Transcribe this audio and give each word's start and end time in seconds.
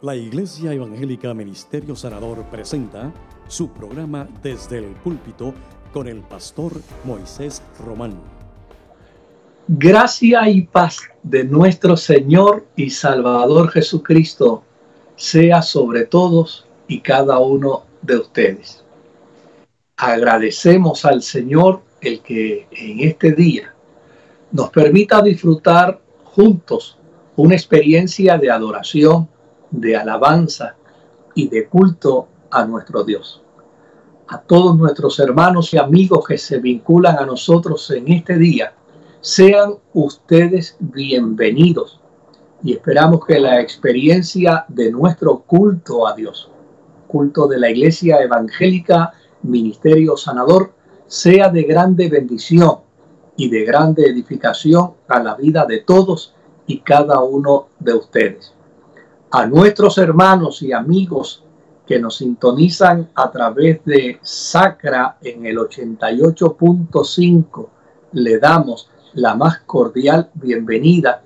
La 0.00 0.14
Iglesia 0.14 0.72
Evangélica 0.72 1.34
Ministerio 1.34 1.96
Sanador 1.96 2.44
presenta 2.44 3.12
su 3.48 3.70
programa 3.70 4.28
Desde 4.44 4.78
el 4.78 4.84
Púlpito 4.84 5.52
con 5.92 6.06
el 6.06 6.20
pastor 6.20 6.70
Moisés 7.02 7.60
Román. 7.84 8.14
Gracia 9.66 10.48
y 10.48 10.62
paz 10.62 11.00
de 11.24 11.42
nuestro 11.42 11.96
Señor 11.96 12.64
y 12.76 12.90
Salvador 12.90 13.70
Jesucristo 13.70 14.62
sea 15.16 15.62
sobre 15.62 16.04
todos 16.04 16.68
y 16.86 17.00
cada 17.00 17.40
uno 17.40 17.82
de 18.00 18.18
ustedes. 18.18 18.84
Agradecemos 19.96 21.04
al 21.04 21.22
Señor 21.22 21.82
el 22.02 22.20
que 22.20 22.68
en 22.70 23.00
este 23.00 23.32
día 23.32 23.74
nos 24.52 24.70
permita 24.70 25.20
disfrutar 25.22 26.00
juntos 26.22 26.96
una 27.34 27.56
experiencia 27.56 28.38
de 28.38 28.48
adoración 28.48 29.28
de 29.70 29.96
alabanza 29.96 30.76
y 31.34 31.48
de 31.48 31.68
culto 31.68 32.28
a 32.50 32.64
nuestro 32.64 33.04
Dios. 33.04 33.42
A 34.28 34.40
todos 34.40 34.76
nuestros 34.76 35.18
hermanos 35.20 35.72
y 35.72 35.78
amigos 35.78 36.26
que 36.26 36.38
se 36.38 36.58
vinculan 36.58 37.18
a 37.18 37.26
nosotros 37.26 37.90
en 37.90 38.12
este 38.12 38.36
día, 38.36 38.74
sean 39.20 39.74
ustedes 39.94 40.76
bienvenidos 40.78 42.00
y 42.62 42.72
esperamos 42.72 43.24
que 43.24 43.38
la 43.38 43.60
experiencia 43.60 44.64
de 44.68 44.90
nuestro 44.90 45.40
culto 45.40 46.06
a 46.06 46.14
Dios, 46.14 46.50
culto 47.06 47.46
de 47.46 47.58
la 47.58 47.70
Iglesia 47.70 48.20
Evangélica 48.20 49.12
Ministerio 49.42 50.16
Sanador, 50.16 50.72
sea 51.06 51.48
de 51.48 51.62
grande 51.62 52.08
bendición 52.08 52.80
y 53.36 53.48
de 53.48 53.64
grande 53.64 54.06
edificación 54.06 54.94
a 55.06 55.22
la 55.22 55.34
vida 55.36 55.64
de 55.64 55.78
todos 55.80 56.34
y 56.66 56.80
cada 56.80 57.20
uno 57.20 57.68
de 57.78 57.94
ustedes 57.94 58.57
a 59.30 59.46
nuestros 59.46 59.98
hermanos 59.98 60.62
y 60.62 60.72
amigos 60.72 61.44
que 61.86 61.98
nos 61.98 62.16
sintonizan 62.16 63.10
a 63.14 63.30
través 63.30 63.84
de 63.84 64.18
Sacra 64.22 65.18
en 65.22 65.44
el 65.44 65.58
88.5, 65.58 67.68
le 68.12 68.38
damos 68.38 68.88
la 69.14 69.34
más 69.34 69.58
cordial 69.60 70.30
bienvenida. 70.34 71.22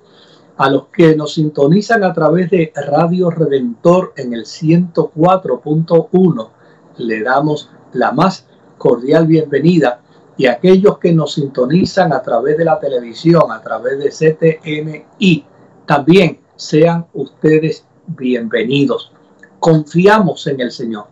A 0.57 0.69
los 0.69 0.87
que 0.87 1.15
nos 1.15 1.35
sintonizan 1.35 2.03
a 2.03 2.13
través 2.13 2.51
de 2.51 2.73
Radio 2.75 3.29
Redentor 3.29 4.13
en 4.17 4.33
el 4.33 4.43
104.1, 4.45 6.49
le 6.97 7.23
damos 7.23 7.69
la 7.93 8.11
más 8.11 8.45
cordial 8.77 9.25
bienvenida. 9.27 10.01
Y 10.35 10.47
a 10.47 10.53
aquellos 10.53 10.97
que 10.97 11.13
nos 11.13 11.35
sintonizan 11.35 12.11
a 12.11 12.21
través 12.21 12.57
de 12.57 12.65
la 12.65 12.79
televisión, 12.79 13.51
a 13.51 13.61
través 13.61 13.99
de 13.99 14.09
CTMI, 14.09 15.45
también 15.85 16.39
sean 16.55 17.05
ustedes 17.13 17.85
bienvenidos. 18.07 19.11
Confiamos 19.59 20.47
en 20.47 20.59
el 20.59 20.71
Señor, 20.71 21.07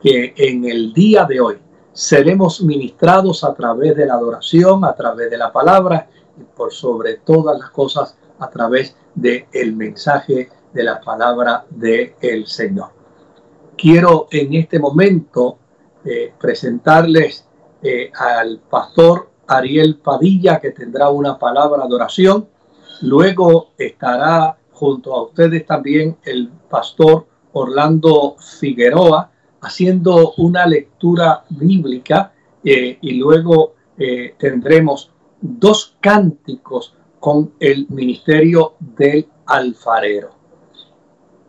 que 0.00 0.34
en 0.36 0.64
el 0.64 0.92
día 0.92 1.24
de 1.24 1.40
hoy 1.40 1.58
seremos 1.92 2.62
ministrados 2.62 3.42
a 3.44 3.54
través 3.54 3.96
de 3.96 4.06
la 4.06 4.14
adoración, 4.14 4.84
a 4.84 4.94
través 4.94 5.30
de 5.30 5.38
la 5.38 5.52
palabra 5.52 6.08
y 6.38 6.44
por 6.44 6.72
sobre 6.72 7.14
todas 7.16 7.58
las 7.58 7.70
cosas 7.70 8.16
a 8.38 8.50
través 8.50 8.94
del 9.14 9.46
el 9.52 9.74
mensaje 9.74 10.50
de 10.72 10.82
la 10.84 11.00
palabra 11.00 11.64
del 11.70 12.14
el 12.20 12.46
Señor. 12.46 12.90
Quiero 13.76 14.28
en 14.30 14.54
este 14.54 14.78
momento 14.78 15.58
eh, 16.04 16.32
presentarles 16.38 17.46
eh, 17.82 18.10
al 18.14 18.60
pastor 18.70 19.30
Ariel 19.46 19.96
Padilla, 19.96 20.60
que 20.60 20.70
tendrá 20.70 21.08
una 21.08 21.38
palabra 21.38 21.86
de 21.86 21.94
oración. 21.94 22.48
Luego 23.02 23.70
estará 23.78 24.56
junto 24.76 25.14
a 25.14 25.22
ustedes 25.22 25.64
también 25.64 26.18
el 26.22 26.50
pastor 26.68 27.26
Orlando 27.52 28.36
Figueroa 28.60 29.30
haciendo 29.62 30.34
una 30.36 30.66
lectura 30.66 31.44
bíblica 31.48 32.34
eh, 32.62 32.98
y 33.00 33.12
luego 33.12 33.74
eh, 33.96 34.34
tendremos 34.38 35.10
dos 35.40 35.96
cánticos 35.98 36.94
con 37.18 37.54
el 37.58 37.86
ministerio 37.88 38.74
del 38.78 39.26
alfarero. 39.46 40.32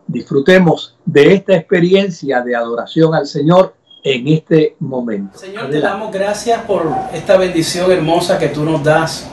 Disfrutemos 0.07 0.97
de 1.05 1.33
esta 1.33 1.53
experiencia 1.53 2.41
de 2.41 2.55
adoración 2.55 3.13
al 3.13 3.27
Señor 3.27 3.75
en 4.03 4.29
este 4.29 4.77
momento. 4.79 5.37
Señor, 5.37 5.69
te 5.69 5.81
damos 5.81 6.13
gracias 6.13 6.61
por 6.61 6.89
esta 7.13 7.35
bendición 7.35 7.91
hermosa 7.91 8.39
que 8.39 8.47
tú 8.47 8.63
nos 8.63 8.81
das 8.81 9.29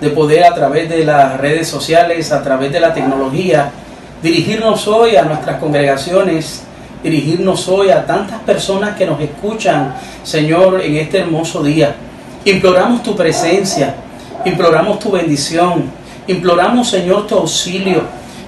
de 0.00 0.10
poder 0.10 0.44
a 0.44 0.54
través 0.54 0.88
de 0.88 1.04
las 1.04 1.38
redes 1.38 1.68
sociales, 1.68 2.32
a 2.32 2.42
través 2.42 2.72
de 2.72 2.80
la 2.80 2.92
tecnología, 2.92 3.70
dirigirnos 4.22 4.86
hoy 4.88 5.16
a 5.16 5.22
nuestras 5.22 5.58
congregaciones, 5.58 6.62
dirigirnos 7.02 7.68
hoy 7.68 7.90
a 7.90 8.04
tantas 8.04 8.40
personas 8.40 8.96
que 8.96 9.06
nos 9.06 9.20
escuchan, 9.20 9.94
Señor, 10.22 10.80
en 10.82 10.96
este 10.96 11.18
hermoso 11.18 11.62
día. 11.62 11.94
Imploramos 12.44 13.02
tu 13.02 13.16
presencia, 13.16 13.94
imploramos 14.44 14.98
tu 14.98 15.10
bendición, 15.10 15.90
imploramos, 16.26 16.88
Señor, 16.88 17.26
tu 17.26 17.36
auxilio, 17.36 18.02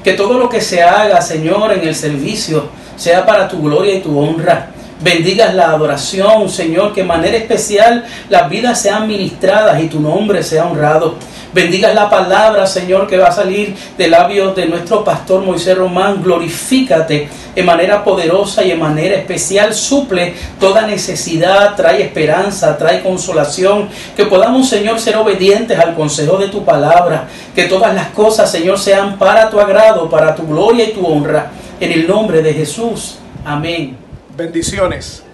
que 0.05 0.13
todo 0.13 0.39
lo 0.39 0.49
que 0.49 0.61
se 0.61 0.83
haga, 0.83 1.21
Señor, 1.21 1.73
en 1.73 1.87
el 1.87 1.95
servicio, 1.95 2.69
sea 2.97 3.25
para 3.25 3.49
tu 3.49 3.63
gloria 3.63 3.95
y 3.95 4.01
tu 4.01 4.19
honra. 4.19 4.71
Bendigas 5.01 5.55
la 5.55 5.71
adoración, 5.71 6.49
Señor, 6.49 6.93
que 6.93 7.03
de 7.03 7.07
manera 7.07 7.37
especial 7.37 8.05
las 8.29 8.51
vidas 8.51 8.81
sean 8.81 9.07
ministradas 9.07 9.81
y 9.81 9.87
tu 9.87 10.01
nombre 10.01 10.43
sea 10.43 10.67
honrado. 10.67 11.15
Bendigas 11.55 11.95
la 11.95 12.11
palabra, 12.11 12.67
Señor, 12.67 13.07
que 13.07 13.17
va 13.17 13.29
a 13.29 13.33
salir 13.33 13.77
de 13.97 14.09
labios 14.09 14.57
de 14.57 14.67
nuestro 14.67 15.05
pastor 15.05 15.43
Moisés 15.43 15.79
Román. 15.79 16.21
Glorifícate 16.23 17.29
de 17.55 17.63
manera 17.63 18.03
poderosa 18.03 18.65
y 18.65 18.71
de 18.71 18.75
manera 18.75 19.15
especial. 19.17 19.73
Suple 19.73 20.35
toda 20.59 20.85
necesidad, 20.85 21.77
trae 21.77 22.03
esperanza, 22.03 22.77
trae 22.77 23.01
consolación. 23.01 23.89
Que 24.17 24.27
podamos, 24.27 24.69
Señor, 24.69 24.99
ser 24.99 25.17
obedientes 25.17 25.79
al 25.79 25.95
consejo 25.95 26.39
de 26.39 26.49
tu 26.49 26.65
palabra. 26.65 27.29
Que 27.55 27.65
todas 27.65 27.95
las 27.95 28.09
cosas, 28.09 28.51
Señor, 28.51 28.79
sean 28.79 29.17
para 29.17 29.49
tu 29.49 29.61
agrado, 29.61 30.11
para 30.11 30.35
tu 30.35 30.45
gloria 30.47 30.87
y 30.87 30.93
tu 30.93 31.07
honra. 31.07 31.53
En 31.81 31.93
el 31.93 32.07
nombre 32.07 32.43
de 32.43 32.53
Jesús. 32.53 33.19
Amén 33.45 34.08
bendiciones. 34.39 35.25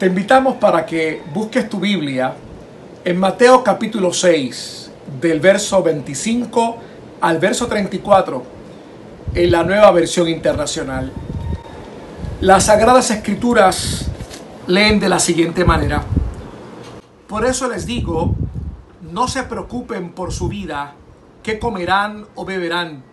Te 0.00 0.06
invitamos 0.06 0.56
para 0.56 0.84
que 0.84 1.22
busques 1.32 1.68
tu 1.68 1.78
Biblia 1.78 2.34
en 3.04 3.20
Mateo 3.20 3.62
capítulo 3.62 4.12
6, 4.12 4.90
del 5.20 5.38
verso 5.38 5.80
25 5.80 6.76
al 7.20 7.38
verso 7.38 7.68
34, 7.68 8.42
en 9.32 9.50
la 9.52 9.62
nueva 9.62 9.92
versión 9.92 10.28
internacional. 10.28 11.12
Las 12.40 12.64
sagradas 12.64 13.12
escrituras 13.12 14.06
leen 14.66 14.98
de 14.98 15.08
la 15.08 15.20
siguiente 15.20 15.64
manera. 15.64 16.02
Por 17.28 17.46
eso 17.46 17.68
les 17.68 17.86
digo, 17.86 18.34
no 19.08 19.28
se 19.28 19.44
preocupen 19.44 20.10
por 20.10 20.32
su 20.32 20.48
vida, 20.48 20.94
qué 21.44 21.60
comerán 21.60 22.26
o 22.34 22.44
beberán, 22.44 23.04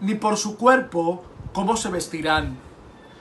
ni 0.00 0.14
por 0.14 0.38
su 0.38 0.56
cuerpo, 0.56 1.22
cómo 1.52 1.76
se 1.76 1.90
vestirán 1.90 2.69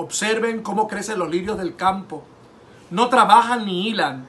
Observen 0.00 0.62
cómo 0.62 0.88
crecen 0.88 1.18
los 1.18 1.28
lirios 1.28 1.58
del 1.58 1.76
campo. 1.76 2.24
No 2.90 3.10
trabajan 3.10 3.66
ni 3.66 3.86
hilan. 3.86 4.26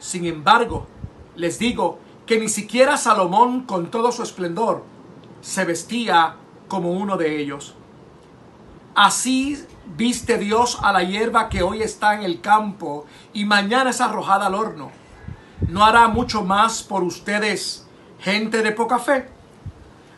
Sin 0.00 0.26
embargo, 0.26 0.88
les 1.36 1.60
digo 1.60 2.00
que 2.26 2.40
ni 2.40 2.48
siquiera 2.48 2.96
Salomón, 2.96 3.62
con 3.62 3.88
todo 3.88 4.10
su 4.10 4.24
esplendor, 4.24 4.82
se 5.40 5.64
vestía 5.64 6.34
como 6.66 6.90
uno 6.90 7.16
de 7.16 7.38
ellos. 7.38 7.76
Así 8.96 9.64
viste 9.96 10.38
Dios 10.38 10.80
a 10.82 10.92
la 10.92 11.04
hierba 11.04 11.48
que 11.48 11.62
hoy 11.62 11.82
está 11.82 12.14
en 12.14 12.22
el 12.22 12.40
campo 12.40 13.06
y 13.32 13.44
mañana 13.44 13.90
es 13.90 14.00
arrojada 14.00 14.46
al 14.46 14.56
horno. 14.56 14.90
¿No 15.68 15.84
hará 15.84 16.08
mucho 16.08 16.42
más 16.42 16.82
por 16.82 17.04
ustedes, 17.04 17.86
gente 18.18 18.62
de 18.62 18.72
poca 18.72 18.98
fe? 18.98 19.28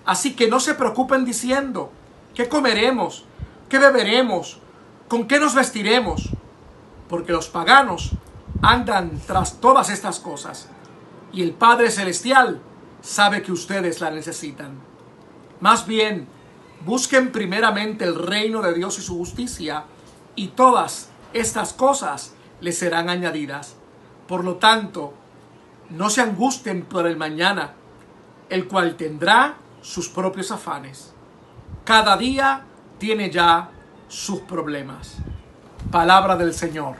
Así 0.07 0.35
que 0.35 0.49
no 0.49 0.61
se 0.61 0.73
preocupen 0.73 1.27
diciendo, 1.27 1.93
¿qué 2.35 2.49
comeremos? 2.49 3.27
¿Qué 3.69 3.79
beberemos? 3.79 4.64
¿Con 5.09 5.27
qué 5.27 5.39
nos 5.39 5.55
vestiremos? 5.55 6.31
Porque 7.09 7.33
los 7.33 7.49
paganos 7.49 8.13
andan 8.63 9.21
tras 9.27 9.61
todas 9.61 9.91
estas 9.91 10.21
cosas 10.21 10.69
y 11.33 11.43
el 11.43 11.53
Padre 11.53 11.91
Celestial 11.91 12.61
sabe 13.03 13.43
que 13.43 13.53
ustedes 13.53 14.01
la 14.01 14.11
necesitan. 14.11 14.79
Más 15.61 15.87
bien, 15.87 16.27
Busquen 16.85 17.33
primeramente 17.33 18.05
el 18.05 18.15
reino 18.15 18.61
de 18.61 18.75
Dios 18.75 18.99
y 18.99 19.03
su 19.03 19.17
justicia, 19.17 19.85
y 20.37 20.49
todas 20.49 21.09
estas 21.33 21.73
cosas 21.73 22.35
les 22.61 22.77
serán 22.77 23.09
añadidas. 23.09 23.77
Por 24.29 24.45
lo 24.45 24.57
tanto, 24.57 25.15
no 25.89 26.11
se 26.11 26.21
angusten 26.21 26.85
por 26.85 27.07
el 27.07 27.17
mañana, 27.17 27.73
el 28.51 28.69
cual 28.69 28.97
tendrá 28.97 29.57
sus 29.81 30.11
propios 30.11 30.51
afanes. 30.51 31.15
Cada 31.85 32.19
día 32.19 32.67
tiene 32.99 33.31
ya 33.31 33.71
sus 34.09 34.41
problemas. 34.41 35.17
Palabra 35.91 36.37
del 36.37 36.55
Señor. 36.55 36.97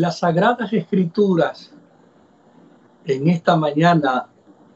Las 0.00 0.20
sagradas 0.20 0.72
escrituras 0.72 1.72
en 3.04 3.28
esta 3.28 3.54
mañana 3.54 4.28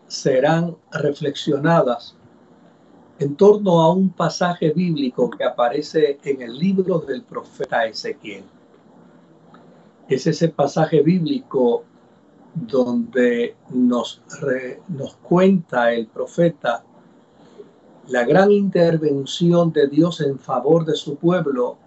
serán 0.07 0.77
reflexionadas 0.93 2.15
en 3.19 3.35
torno 3.35 3.81
a 3.81 3.91
un 3.91 4.11
pasaje 4.11 4.71
bíblico 4.71 5.31
que 5.31 5.45
aparece 5.45 6.19
en 6.25 6.43
el 6.43 6.59
libro 6.59 6.99
del 6.99 7.23
profeta 7.23 7.87
Ezequiel. 7.87 8.45
Es 10.09 10.27
ese 10.27 10.49
pasaje 10.49 11.01
bíblico 11.01 11.85
donde 12.55 13.57
nos, 13.71 14.21
nos 14.89 15.15
cuenta 15.17 15.93
el 15.95 16.07
profeta 16.07 16.85
la 18.09 18.25
gran 18.25 18.53
intervención 18.53 19.73
de 19.73 19.89
Dios 19.89 20.21
en 20.21 20.39
favor 20.39 20.85
de 20.85 20.95
su 20.95 21.17
pueblo 21.17 21.79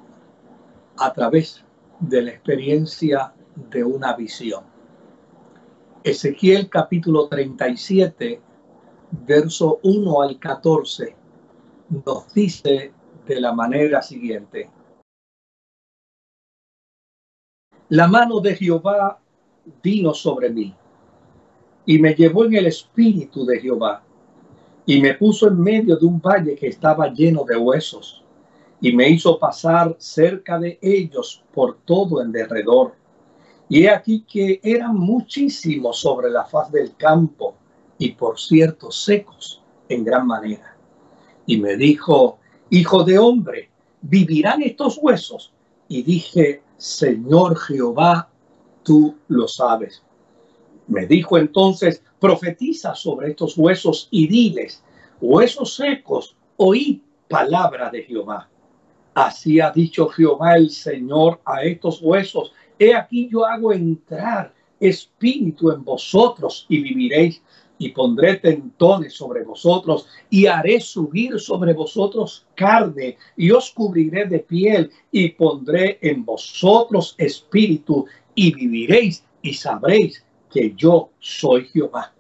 a 0.98 1.14
través 1.14 1.64
de 2.00 2.22
la 2.22 2.32
experiencia 2.32 3.34
de 3.56 3.84
una 3.84 4.16
visión. 4.16 4.64
Ezequiel 6.04 6.70
capítulo 6.70 7.28
37, 7.28 8.40
verso 9.26 9.80
1 9.84 10.22
al 10.22 10.40
14, 10.40 11.16
nos 12.06 12.34
dice 12.34 12.94
de 13.26 13.42
la 13.42 13.54
manera 13.54 14.02
siguiente. 14.02 14.70
La 17.90 18.08
mano 18.08 18.40
de 18.40 18.56
Jehová 18.56 19.20
vino 19.82 20.14
sobre 20.14 20.50
mí 20.50 20.76
y 21.86 22.00
me 22.00 22.14
llevó 22.14 22.46
en 22.46 22.56
el 22.56 22.68
espíritu 22.68 23.46
de 23.46 23.60
Jehová 23.60 24.04
y 24.86 25.02
me 25.02 25.14
puso 25.16 25.48
en 25.48 25.60
medio 25.60 25.96
de 25.98 26.06
un 26.06 26.22
valle 26.22 26.56
que 26.56 26.68
estaba 26.68 27.08
lleno 27.12 27.44
de 27.44 27.58
huesos 27.58 28.24
y 28.80 28.92
me 28.94 29.10
hizo 29.10 29.40
pasar 29.40 29.96
cerca 30.00 30.60
de 30.60 30.78
ellos 30.82 31.44
por 31.54 31.78
todo 31.86 32.22
en 32.22 32.32
derredor. 32.32 32.94
Y 33.70 33.84
he 33.84 33.90
aquí 33.90 34.22
que 34.22 34.60
eran 34.64 34.96
muchísimos 34.96 36.00
sobre 36.00 36.30
la 36.30 36.46
faz 36.46 36.72
del 36.72 36.96
campo 36.96 37.56
y 37.98 38.12
por 38.12 38.40
cierto 38.40 38.92
secos 38.92 39.62
en 39.90 40.04
gran 40.04 40.28
manera. 40.28 40.76
Y 41.46 41.58
me 41.58 41.76
dijo, 41.76 42.40
Hijo 42.70 43.04
de 43.06 43.18
hombre, 43.18 43.70
¿vivirán 44.02 44.62
estos 44.62 45.00
huesos? 45.02 45.54
Y 45.88 46.04
dije, 46.04 46.62
Señor 46.76 47.58
Jehová, 47.58 48.30
tú 48.84 49.16
lo 49.30 49.48
sabes. 49.48 50.04
Me 50.88 51.06
dijo 51.06 51.38
entonces, 51.38 52.04
profetiza 52.20 52.94
sobre 52.94 53.30
estos 53.30 53.58
huesos 53.58 54.10
y 54.12 54.28
diles, 54.28 54.84
huesos 55.22 55.76
secos, 55.76 56.36
oí 56.58 57.02
palabra 57.30 57.90
de 57.90 58.04
Jehová. 58.04 58.50
Así 59.18 59.60
ha 59.60 59.72
dicho 59.72 60.10
Jehová 60.10 60.58
el 60.58 60.70
Señor 60.70 61.42
a 61.44 61.64
estos 61.64 62.04
huesos, 62.04 62.54
he 62.78 62.94
aquí 62.94 63.28
yo 63.32 63.48
hago 63.48 63.74
entrar 63.74 64.54
espíritu 64.80 65.72
en 65.72 65.84
vosotros 65.84 66.68
y 66.70 66.84
viviréis 66.84 67.42
y 67.80 67.90
pondré 67.90 68.36
tentones 68.36 69.16
sobre 69.16 69.44
vosotros 69.44 70.08
y 70.30 70.46
haré 70.46 70.80
subir 70.80 71.40
sobre 71.40 71.74
vosotros 71.74 72.46
carne 72.54 73.18
y 73.36 73.50
os 73.50 73.72
cubriré 73.72 74.26
de 74.26 74.38
piel 74.38 74.92
y 75.12 75.30
pondré 75.30 75.98
en 76.04 76.24
vosotros 76.24 77.16
espíritu 77.18 78.06
y 78.36 78.54
viviréis 78.54 79.26
y 79.42 79.56
sabréis 79.56 80.24
que 80.52 80.76
yo 80.78 81.10
soy 81.18 81.66
Jehová. 81.66 82.14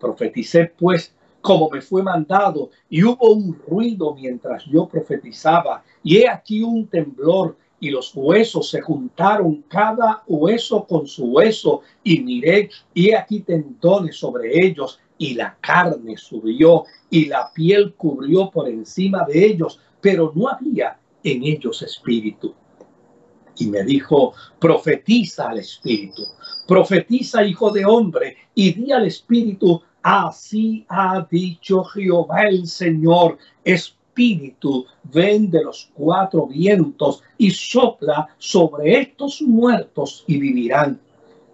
Profeticé 0.00 0.72
pues 0.76 1.14
como 1.44 1.68
me 1.68 1.82
fue 1.82 2.02
mandado 2.02 2.70
y 2.88 3.04
hubo 3.04 3.34
un 3.34 3.54
ruido 3.68 4.14
mientras 4.14 4.64
yo 4.64 4.88
profetizaba 4.88 5.84
y 6.02 6.16
he 6.16 6.26
aquí 6.26 6.62
un 6.62 6.86
temblor 6.86 7.58
y 7.78 7.90
los 7.90 8.12
huesos 8.14 8.70
se 8.70 8.80
juntaron 8.80 9.62
cada 9.68 10.22
hueso 10.26 10.86
con 10.86 11.06
su 11.06 11.26
hueso 11.26 11.82
y 12.02 12.20
miré 12.20 12.70
y 12.94 13.10
he 13.10 13.16
aquí 13.16 13.40
tendones 13.40 14.16
sobre 14.16 14.64
ellos 14.66 14.98
y 15.18 15.34
la 15.34 15.54
carne 15.60 16.16
subió 16.16 16.84
y 17.10 17.26
la 17.26 17.52
piel 17.52 17.92
cubrió 17.92 18.50
por 18.50 18.66
encima 18.66 19.26
de 19.28 19.44
ellos, 19.44 19.78
pero 20.00 20.32
no 20.34 20.48
había 20.48 20.98
en 21.22 21.44
ellos 21.44 21.82
espíritu. 21.82 22.54
Y 23.58 23.66
me 23.66 23.84
dijo, 23.84 24.32
profetiza 24.58 25.50
al 25.50 25.58
Espíritu, 25.58 26.22
profetiza 26.66 27.44
hijo 27.44 27.70
de 27.70 27.84
hombre, 27.84 28.36
y 28.54 28.72
di 28.72 28.90
al 28.90 29.06
Espíritu, 29.06 29.80
así 30.04 30.84
ha 30.88 31.26
dicho 31.28 31.82
Jehová 31.82 32.42
el 32.42 32.68
Señor, 32.68 33.38
Espíritu, 33.64 34.86
ven 35.02 35.50
de 35.50 35.64
los 35.64 35.90
cuatro 35.94 36.46
vientos 36.46 37.24
y 37.38 37.50
sopla 37.50 38.28
sobre 38.38 39.00
estos 39.00 39.42
muertos 39.42 40.22
y 40.28 40.38
vivirán. 40.38 41.00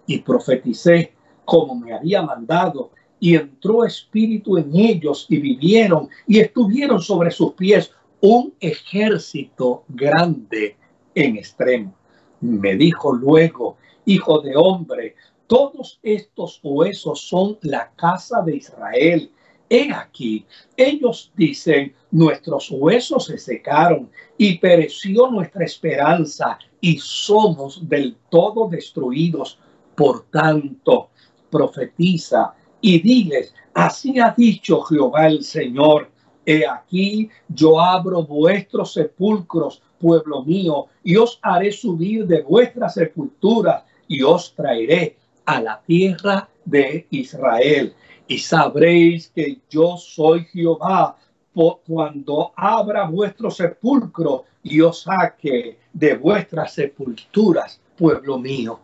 Y 0.05 0.19
profeticé 0.19 1.13
como 1.45 1.75
me 1.75 1.93
había 1.93 2.21
mandado, 2.21 2.91
y 3.19 3.35
entró 3.35 3.85
espíritu 3.85 4.57
en 4.57 4.75
ellos 4.75 5.27
y 5.29 5.37
vivieron 5.37 6.09
y 6.25 6.39
estuvieron 6.39 7.01
sobre 7.01 7.29
sus 7.29 7.53
pies 7.53 7.91
un 8.19 8.53
ejército 8.59 9.83
grande 9.87 10.75
en 11.13 11.37
extremo. 11.37 11.93
Me 12.39 12.75
dijo 12.75 13.13
luego, 13.13 13.77
hijo 14.05 14.41
de 14.41 14.55
hombre, 14.55 15.15
todos 15.51 15.99
estos 16.01 16.61
huesos 16.63 17.27
son 17.27 17.57
la 17.63 17.91
casa 17.97 18.41
de 18.41 18.55
Israel. 18.55 19.29
He 19.69 19.91
aquí, 19.91 20.45
ellos 20.77 21.33
dicen, 21.35 21.93
nuestros 22.09 22.71
huesos 22.71 23.25
se 23.25 23.37
secaron 23.37 24.09
y 24.37 24.59
pereció 24.59 25.29
nuestra 25.29 25.65
esperanza 25.65 26.57
y 26.79 26.99
somos 26.99 27.85
del 27.89 28.15
todo 28.29 28.69
destruidos. 28.69 29.59
Por 29.93 30.23
tanto, 30.29 31.09
profetiza 31.49 32.53
y 32.79 33.01
diles, 33.01 33.53
así 33.73 34.21
ha 34.21 34.33
dicho 34.37 34.79
Jehová 34.83 35.27
el 35.27 35.43
Señor, 35.43 36.11
he 36.45 36.65
aquí 36.65 37.29
yo 37.49 37.77
abro 37.77 38.23
vuestros 38.23 38.93
sepulcros 38.93 39.81
pueblo 39.99 40.45
mío, 40.45 40.87
y 41.03 41.17
os 41.17 41.39
haré 41.41 41.73
subir 41.73 42.25
de 42.25 42.41
vuestra 42.41 42.87
sepultura 42.87 43.85
y 44.07 44.23
os 44.23 44.55
traeré 44.55 45.17
a 45.55 45.61
la 45.61 45.81
tierra 45.81 46.49
de 46.65 47.07
Israel. 47.09 47.93
Y 48.27 48.37
sabréis 48.37 49.31
que 49.35 49.59
yo 49.69 49.97
soy 49.97 50.45
Jehová 50.45 51.17
cuando 51.85 52.53
abra 52.55 53.09
vuestro 53.09 53.51
sepulcro 53.51 54.45
y 54.63 54.79
os 54.79 55.01
saque 55.01 55.77
de 55.91 56.15
vuestras 56.15 56.73
sepulturas, 56.73 57.81
pueblo 57.97 58.39
mío, 58.39 58.79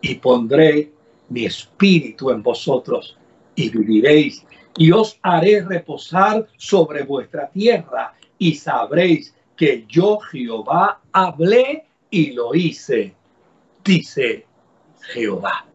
y 0.00 0.16
pondré 0.16 0.92
mi 1.28 1.44
espíritu 1.44 2.30
en 2.30 2.42
vosotros 2.42 3.16
y 3.54 3.70
viviréis, 3.70 4.44
y 4.76 4.90
os 4.90 5.18
haré 5.22 5.62
reposar 5.62 6.46
sobre 6.56 7.04
vuestra 7.04 7.48
tierra, 7.50 8.14
y 8.38 8.54
sabréis 8.54 9.34
que 9.56 9.84
yo 9.86 10.18
Jehová 10.18 11.00
hablé 11.12 11.86
y 12.10 12.32
lo 12.32 12.54
hice, 12.54 13.14
dice 13.84 14.46
Jehová. 15.12 15.69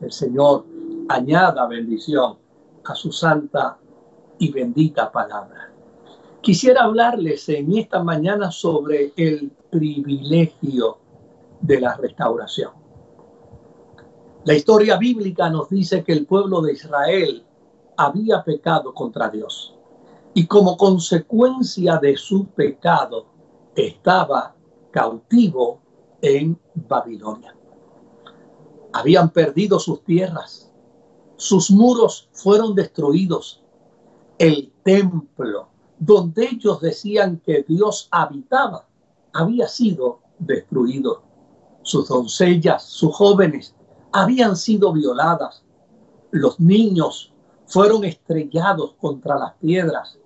El 0.00 0.12
Señor 0.12 0.64
añada 1.08 1.66
bendición 1.66 2.38
a 2.84 2.94
su 2.94 3.12
santa 3.12 3.78
y 4.38 4.50
bendita 4.50 5.12
palabra. 5.12 5.70
Quisiera 6.40 6.84
hablarles 6.84 7.48
en 7.50 7.76
esta 7.76 8.02
mañana 8.02 8.50
sobre 8.50 9.12
el 9.16 9.50
privilegio 9.70 10.98
de 11.60 11.80
la 11.80 11.96
restauración. 11.96 12.72
La 14.44 14.54
historia 14.54 14.96
bíblica 14.96 15.50
nos 15.50 15.68
dice 15.68 16.02
que 16.02 16.12
el 16.12 16.24
pueblo 16.24 16.62
de 16.62 16.72
Israel 16.72 17.44
había 17.96 18.42
pecado 18.42 18.94
contra 18.94 19.28
Dios 19.28 19.74
y 20.32 20.46
como 20.46 20.78
consecuencia 20.78 21.98
de 21.98 22.16
su 22.16 22.46
pecado 22.46 23.26
estaba 23.74 24.54
cautivo 24.90 25.80
en 26.22 26.58
Babilonia. 26.74 27.54
Habían 28.92 29.30
perdido 29.30 29.78
sus 29.78 30.02
tierras, 30.04 30.70
sus 31.36 31.70
muros 31.70 32.28
fueron 32.32 32.74
destruidos, 32.74 33.62
el 34.38 34.72
templo 34.82 35.68
donde 35.98 36.46
ellos 36.46 36.80
decían 36.80 37.40
que 37.44 37.64
Dios 37.66 38.08
habitaba 38.10 38.86
había 39.32 39.68
sido 39.68 40.20
destruido. 40.38 41.22
Sus 41.82 42.08
doncellas, 42.08 42.84
sus 42.84 43.14
jóvenes 43.14 43.74
habían 44.12 44.56
sido 44.56 44.92
violadas. 44.92 45.62
Los 46.30 46.58
niños 46.58 47.32
fueron 47.66 48.04
estrellados 48.04 48.94
contra 49.00 49.38
las 49.38 49.54
piedras 49.54 50.18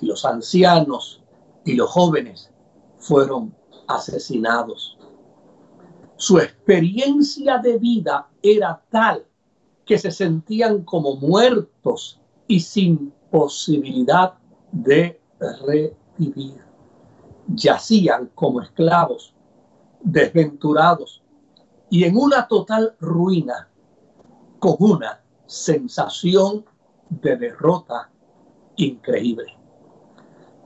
y 0.00 0.06
los 0.06 0.24
ancianos 0.24 1.22
y 1.64 1.74
los 1.74 1.90
jóvenes 1.90 2.50
fueron 2.98 3.54
asesinados. 3.86 4.98
Su 6.20 6.38
experiencia 6.38 7.56
de 7.56 7.78
vida 7.78 8.28
era 8.42 8.78
tal 8.90 9.24
que 9.86 9.96
se 9.96 10.10
sentían 10.10 10.84
como 10.84 11.16
muertos 11.16 12.20
y 12.46 12.60
sin 12.60 13.10
posibilidad 13.30 14.34
de 14.70 15.18
revivir. 15.66 16.62
Yacían 17.48 18.32
como 18.34 18.60
esclavos, 18.60 19.34
desventurados 20.02 21.22
y 21.88 22.04
en 22.04 22.18
una 22.18 22.46
total 22.46 22.94
ruina, 23.00 23.70
con 24.58 24.76
una 24.78 25.22
sensación 25.46 26.66
de 27.08 27.36
derrota 27.38 28.10
increíble. 28.76 29.56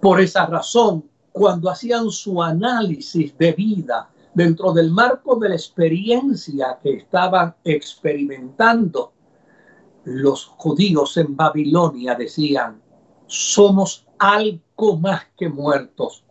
Por 0.03 0.21
esa 0.21 0.47
razón, 0.47 1.09
cuando 1.31 1.71
hacían 1.71 2.11
su 2.11 2.43
análisis 2.43 3.39
de 3.39 3.53
vida 3.53 4.11
dentro 4.35 4.73
del 4.73 4.91
marco 4.91 5.37
de 5.37 5.51
la 5.51 5.55
experiencia 5.55 6.79
que 6.83 6.95
estaban 6.95 7.55
experimentando, 7.65 9.13
los 10.05 10.45
judíos 10.45 11.17
en 11.17 11.35
Babilonia 11.35 12.15
decían, 12.15 12.83
somos 13.27 14.07
algo 14.19 14.99
más 14.99 15.23
que 15.37 15.49
muertos, 15.49 16.25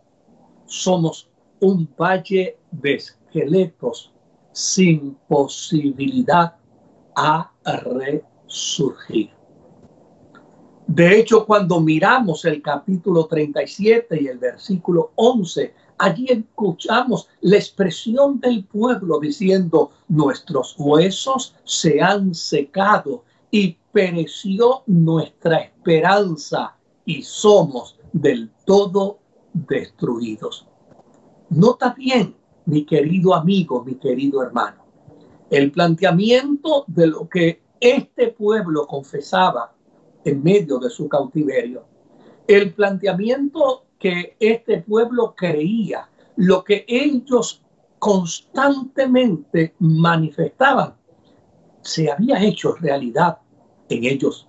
somos 0.66 1.28
un 1.60 1.88
valle 1.98 2.58
de 2.70 2.94
esqueletos 2.94 4.12
sin 4.52 5.16
posibilidad 5.26 6.56
a 7.16 7.50
resurgir. 7.64 9.30
De 10.86 11.18
hecho, 11.18 11.46
cuando 11.46 11.80
miramos 11.80 12.44
el 12.44 12.60
capítulo 12.60 13.26
37 13.26 14.20
y 14.20 14.26
el 14.26 14.38
versículo 14.38 15.12
11, 15.16 15.74
allí 15.98 16.26
escuchamos 16.28 17.28
la 17.40 17.56
expresión 17.56 18.40
del 18.40 18.64
pueblo 18.64 19.20
diciendo, 19.20 19.92
nuestros 20.08 20.74
huesos 20.78 21.54
se 21.64 22.00
han 22.02 22.34
secado 22.34 23.24
y 23.50 23.78
pereció 23.92 24.82
nuestra 24.86 25.58
esperanza 25.58 26.76
y 27.04 27.22
somos 27.22 27.98
del 28.12 28.50
todo 28.64 29.18
destruidos. 29.52 30.66
Nota 31.50 31.94
bien, 31.96 32.34
mi 32.66 32.84
querido 32.84 33.34
amigo, 33.34 33.84
mi 33.84 33.94
querido 33.94 34.42
hermano, 34.42 34.84
el 35.50 35.70
planteamiento 35.70 36.84
de 36.88 37.06
lo 37.06 37.28
que 37.28 37.62
este 37.80 38.28
pueblo 38.28 38.86
confesaba 38.86 39.74
en 40.24 40.42
medio 40.42 40.78
de 40.78 40.90
su 40.90 41.08
cautiverio. 41.08 41.84
El 42.46 42.72
planteamiento 42.74 43.84
que 44.04 44.36
este 44.38 44.82
pueblo 44.82 45.34
creía, 45.34 46.10
lo 46.36 46.62
que 46.62 46.84
ellos 46.86 47.62
constantemente 47.98 49.76
manifestaban, 49.78 50.92
se 51.80 52.12
había 52.12 52.38
hecho 52.44 52.74
realidad 52.74 53.38
en 53.88 54.04
ellos. 54.04 54.46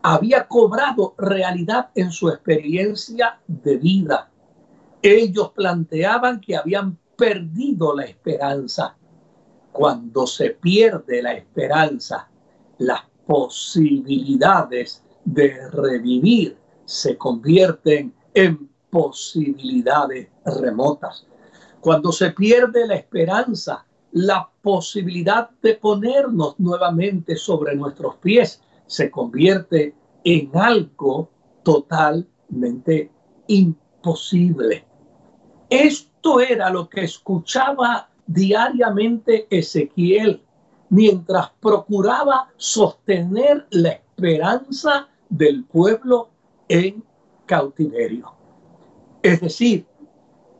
Había 0.00 0.48
cobrado 0.48 1.14
realidad 1.18 1.90
en 1.94 2.10
su 2.10 2.30
experiencia 2.30 3.38
de 3.46 3.76
vida. 3.76 4.30
Ellos 5.02 5.50
planteaban 5.50 6.40
que 6.40 6.56
habían 6.56 6.96
perdido 7.14 7.94
la 7.94 8.04
esperanza. 8.04 8.96
Cuando 9.70 10.26
se 10.26 10.48
pierde 10.48 11.20
la 11.20 11.34
esperanza, 11.34 12.26
las 12.78 13.02
posibilidades 13.26 15.04
de 15.26 15.68
revivir 15.72 16.56
se 16.86 17.18
convierten 17.18 18.14
en 18.32 18.77
posibilidades 18.90 20.28
remotas. 20.44 21.26
Cuando 21.80 22.12
se 22.12 22.30
pierde 22.30 22.86
la 22.86 22.96
esperanza, 22.96 23.86
la 24.12 24.48
posibilidad 24.62 25.50
de 25.62 25.74
ponernos 25.74 26.58
nuevamente 26.58 27.36
sobre 27.36 27.76
nuestros 27.76 28.16
pies 28.16 28.60
se 28.86 29.10
convierte 29.10 29.94
en 30.24 30.50
algo 30.54 31.30
totalmente 31.62 33.10
imposible. 33.46 34.84
Esto 35.68 36.40
era 36.40 36.70
lo 36.70 36.88
que 36.88 37.04
escuchaba 37.04 38.08
diariamente 38.26 39.46
Ezequiel 39.50 40.42
mientras 40.90 41.50
procuraba 41.60 42.50
sostener 42.56 43.66
la 43.70 43.90
esperanza 43.90 45.08
del 45.28 45.64
pueblo 45.64 46.30
en 46.68 47.04
cautiverio. 47.46 48.37
Es 49.22 49.40
decir, 49.40 49.86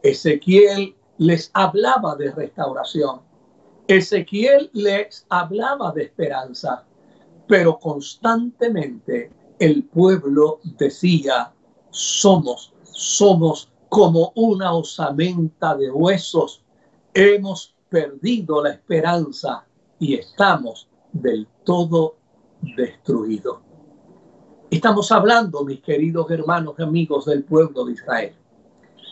Ezequiel 0.02 0.96
les 1.18 1.50
hablaba 1.54 2.16
de 2.16 2.30
restauración. 2.32 3.20
Ezequiel 3.86 4.70
les 4.72 5.26
hablaba 5.28 5.92
de 5.92 6.04
esperanza, 6.04 6.84
pero 7.46 7.78
constantemente 7.78 9.32
el 9.58 9.84
pueblo 9.84 10.60
decía, 10.78 11.52
somos, 11.90 12.72
somos 12.84 13.72
como 13.88 14.32
una 14.36 14.72
osamenta 14.74 15.74
de 15.74 15.90
huesos. 15.90 16.62
Hemos 17.14 17.74
perdido 17.88 18.62
la 18.62 18.70
esperanza 18.70 19.66
y 19.98 20.14
estamos 20.14 20.88
del 21.12 21.48
todo 21.64 22.16
destruidos. 22.60 23.58
Estamos 24.70 25.10
hablando, 25.12 25.64
mis 25.64 25.80
queridos 25.80 26.30
hermanos 26.30 26.74
y 26.78 26.82
amigos 26.82 27.24
del 27.24 27.42
pueblo 27.42 27.86
de 27.86 27.92
Israel, 27.94 28.34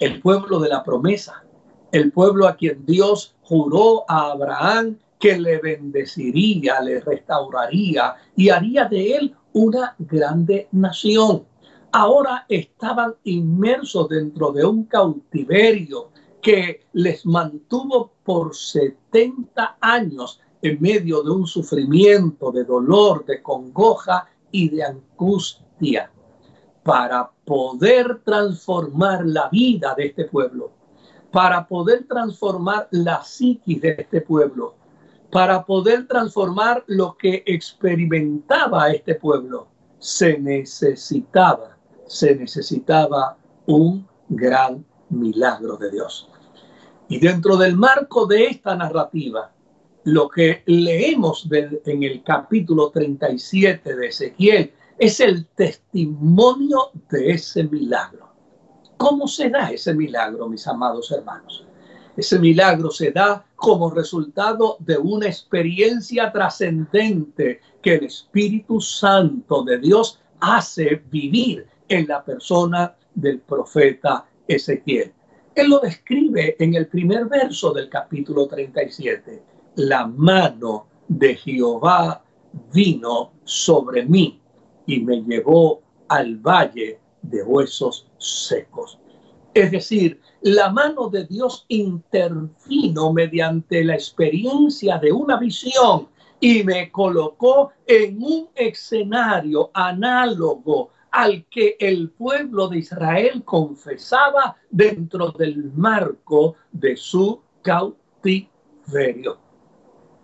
el 0.01 0.21
pueblo 0.21 0.59
de 0.61 0.69
la 0.69 0.83
promesa, 0.83 1.45
el 1.93 2.13
pueblo 2.13 2.47
a 2.47 2.57
quien 2.57 2.85
Dios 2.85 3.35
juró 3.43 4.05
a 4.09 4.33
Abraham 4.33 4.99
que 5.19 5.39
le 5.39 5.59
bendeciría, 5.59 6.81
le 6.81 7.01
restauraría 7.01 8.15
y 8.37 8.51
haría 8.51 8.85
de 8.85 9.17
él 9.17 9.35
una 9.53 9.95
grande 9.99 10.69
nación. 10.73 11.45
Ahora 11.93 12.45
estaban 12.49 13.15
inmersos 13.25 14.09
dentro 14.09 14.53
de 14.53 14.67
un 14.67 14.85
cautiverio 14.85 16.11
que 16.43 16.87
les 16.93 17.25
mantuvo 17.25 18.13
por 18.23 18.55
70 18.55 19.79
años 19.81 20.41
en 20.61 20.81
medio 20.81 21.23
de 21.23 21.31
un 21.31 21.47
sufrimiento, 21.47 22.53
de 22.53 22.65
dolor, 22.65 23.25
de 23.25 23.43
congoja 23.43 24.29
y 24.51 24.69
de 24.69 24.85
angustia, 24.85 26.11
para 26.87 27.29
poder 27.45 28.21
transformar 28.25 29.27
la 29.27 29.49
vida 29.49 29.93
de 29.97 30.07
este 30.07 30.27
pueblo, 30.27 30.71
para 31.33 31.67
poder 31.67 32.07
transformar 32.07 32.87
la 32.93 33.25
psiquis 33.25 33.81
de 33.81 33.97
este 33.99 34.21
pueblo, 34.21 34.77
para 35.33 35.65
poder 35.65 36.07
transformar 36.07 36.85
lo 36.87 37.17
que 37.17 37.43
experimentaba 37.45 38.93
este 38.93 39.17
pueblo, 39.17 39.67
se 39.99 40.39
necesitaba, 40.39 41.77
se 42.07 42.37
necesitaba 42.37 43.37
un 43.67 44.07
gran 44.29 44.87
milagro 45.09 45.77
de 45.79 45.91
Dios. 45.91 46.29
Y 47.09 47.19
dentro 47.19 47.57
del 47.57 47.75
marco 47.75 48.27
de 48.27 48.45
esta 48.45 48.77
narrativa, 48.77 49.51
lo 50.05 50.29
que 50.29 50.63
leemos 50.67 51.49
en 51.51 52.05
el 52.05 52.23
capítulo 52.23 52.91
37 52.91 53.97
de 53.97 54.07
Ezequiel 54.07 54.73
es 54.99 55.21
el 55.21 55.47
testimonio 55.49 56.91
de 57.11 57.33
ese 57.33 57.65
milagro. 57.65 58.29
¿Cómo 58.97 59.29
se 59.29 59.51
da 59.51 59.71
ese 59.71 59.93
milagro, 59.95 60.49
mis 60.49 60.67
amados 60.67 61.11
hermanos? 61.13 61.67
Ese 62.17 62.39
milagro 62.39 62.91
se 62.91 63.11
da 63.11 63.45
como 63.57 63.91
resultado 63.91 64.77
de 64.81 64.97
una 64.97 65.27
experiencia 65.27 66.33
trascendente 66.33 67.61
que 67.83 67.97
el 67.97 68.05
Espíritu 68.05 68.81
Santo 68.81 69.63
de 69.65 69.79
Dios 69.79 70.19
hace 70.41 71.03
vivir 71.11 71.67
en 71.89 72.07
la 72.09 72.25
persona 72.25 72.95
del 73.15 73.41
profeta 73.41 74.25
Ezequiel. 74.49 75.13
Él 75.55 75.69
lo 75.69 75.79
describe 75.79 76.57
en 76.59 76.75
el 76.75 76.87
primer 76.87 77.27
verso 77.27 77.73
del 77.73 77.91
capítulo 77.91 78.47
37 78.47 79.43
la 79.77 80.07
mano 80.07 80.87
de 81.07 81.35
Jehová 81.37 82.23
vino 82.73 83.33
sobre 83.45 84.05
mí 84.07 84.41
y 84.87 85.01
me 85.01 85.23
llevó 85.23 85.83
al 86.09 86.37
valle 86.37 87.01
de 87.23 87.43
huesos 87.43 88.07
secos. 88.19 88.99
Es 89.55 89.71
decir, 89.71 90.21
la 90.43 90.71
mano 90.71 91.09
de 91.09 91.27
Dios 91.27 91.65
intervino 91.69 93.13
mediante 93.13 93.83
la 93.85 93.95
experiencia 93.95 94.99
de 94.99 95.13
una 95.13 95.39
visión 95.39 96.09
y 96.41 96.63
me 96.63 96.91
colocó 96.91 97.73
en 97.87 98.23
un 98.23 98.49
escenario 98.55 99.71
análogo 99.73 100.91
al 101.11 101.47
que 101.47 101.77
el 101.81 102.11
pueblo 102.11 102.69
de 102.69 102.79
Israel 102.79 103.43
confesaba 103.45 104.57
dentro 104.71 105.33
del 105.33 105.73
marco 105.73 106.57
de 106.71 106.97
su 106.97 107.41
cautiverio 107.63 109.39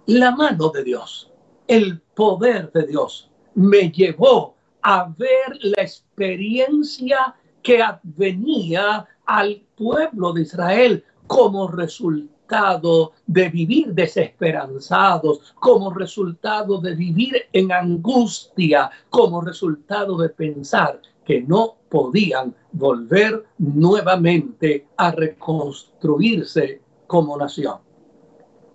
la 0.06 0.32
mano 0.32 0.70
de 0.70 0.84
Dios, 0.84 1.30
el 1.66 2.00
poder 2.00 2.70
de 2.72 2.86
Dios 2.86 3.31
me 3.54 3.90
llevó 3.90 4.54
a 4.82 5.12
ver 5.16 5.58
la 5.60 5.82
experiencia 5.82 7.34
que 7.62 7.82
advenía 7.82 9.06
al 9.26 9.62
pueblo 9.76 10.32
de 10.32 10.42
Israel 10.42 11.04
como 11.26 11.68
resultado 11.68 13.12
de 13.26 13.48
vivir 13.48 13.94
desesperanzados, 13.94 15.54
como 15.60 15.92
resultado 15.94 16.80
de 16.80 16.94
vivir 16.94 17.34
en 17.52 17.72
angustia, 17.72 18.90
como 19.08 19.40
resultado 19.40 20.18
de 20.18 20.28
pensar 20.28 21.00
que 21.24 21.40
no 21.42 21.76
podían 21.88 22.54
volver 22.72 23.46
nuevamente 23.58 24.88
a 24.96 25.12
reconstruirse 25.12 26.82
como 27.06 27.36
nación. 27.36 27.78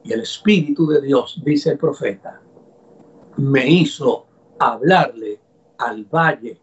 Y 0.04 0.14
el 0.14 0.22
Espíritu 0.22 0.88
de 0.88 1.02
Dios, 1.02 1.40
dice 1.44 1.72
el 1.72 1.78
profeta, 1.78 2.42
me 3.36 3.70
hizo 3.70 4.27
hablarle 4.60 5.40
al 5.78 6.06
valle 6.06 6.60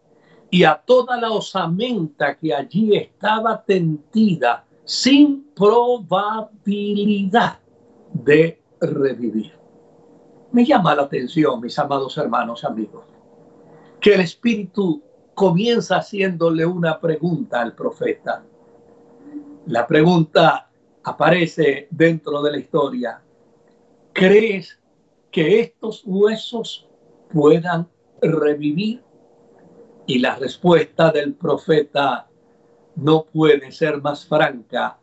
y 0.49 0.63
a 0.63 0.75
toda 0.75 1.19
la 1.19 1.31
osamenta 1.31 2.37
que 2.37 2.53
allí 2.53 2.95
estaba 2.95 3.63
tentida 3.63 4.65
sin 4.83 5.45
probabilidad 5.55 7.59
de 8.13 8.61
revivir. 8.79 9.53
Me 10.51 10.65
llama 10.65 10.95
la 10.95 11.03
atención, 11.03 11.59
mis 11.59 11.77
amados 11.77 12.17
hermanos 12.17 12.63
amigos, 12.63 13.03
que 13.99 14.13
el 14.13 14.21
Espíritu 14.21 15.01
comienza 15.33 15.97
haciéndole 15.97 16.65
una 16.65 16.99
pregunta 16.99 17.61
al 17.61 17.75
profeta. 17.75 18.43
La 19.67 19.85
pregunta 19.85 20.69
aparece 21.03 21.87
dentro 21.91 22.41
de 22.41 22.51
la 22.51 22.57
historia. 22.57 23.21
¿Crees 24.13 24.79
que 25.31 25.59
estos 25.59 26.03
huesos 26.05 26.84
puedan 27.35 27.89
revivir? 28.21 29.03
Y 30.07 30.19
la 30.19 30.37
respuesta 30.37 31.11
del 31.11 31.33
profeta 31.33 32.29
no 32.95 33.25
puede 33.25 33.73
ser 33.73 34.01
más 34.01 34.25
franca 34.25 34.97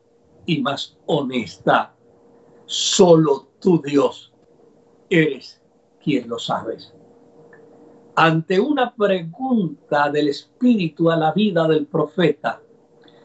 y 0.47 0.63
más 0.63 0.97
honesta. 1.05 1.95
Solo 2.65 3.49
tú, 3.61 3.83
Dios, 3.85 4.33
eres 5.11 5.61
quien 6.03 6.27
lo 6.27 6.39
sabes. 6.39 6.95
Ante 8.17 8.59
una 8.59 8.95
pregunta 8.95 10.09
del 10.09 10.29
Espíritu 10.29 11.11
a 11.11 11.17
la 11.17 11.33
vida 11.33 11.69
del 11.69 11.87
profeta, 11.87 12.63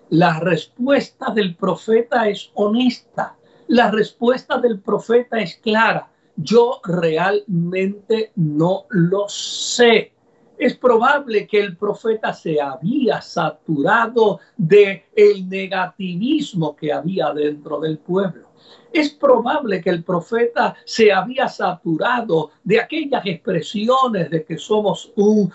la 0.10 0.40
respuesta 0.40 1.32
del 1.34 1.56
profeta 1.56 2.28
es 2.28 2.52
honesta. 2.56 3.38
La 3.68 3.90
respuesta 3.90 4.58
del 4.58 4.82
profeta 4.82 5.40
es 5.40 5.56
clara. 5.56 6.12
Yo 6.38 6.80
realmente 6.84 8.32
no 8.36 8.86
lo 8.90 9.28
sé. 9.28 10.14
Es 10.58 10.76
probable 10.78 11.48
que 11.48 11.60
el 11.60 11.76
profeta 11.76 12.32
se 12.32 12.62
había 12.62 13.22
saturado 13.22 14.40
de 14.56 15.06
el 15.16 15.50
negativismo 15.50 16.76
que 16.76 16.94
había 16.94 17.34
dentro 17.34 17.80
del 17.80 17.98
pueblo. 17.98 18.47
Es 18.92 19.12
probable 19.12 19.82
que 19.82 19.90
el 19.90 20.04
profeta 20.04 20.76
se 20.86 21.12
había 21.12 21.50
saturado 21.50 22.52
de 22.64 22.80
aquellas 22.80 23.26
expresiones 23.26 24.30
de 24.30 24.46
que 24.46 24.58
somos 24.58 25.12
un, 25.16 25.52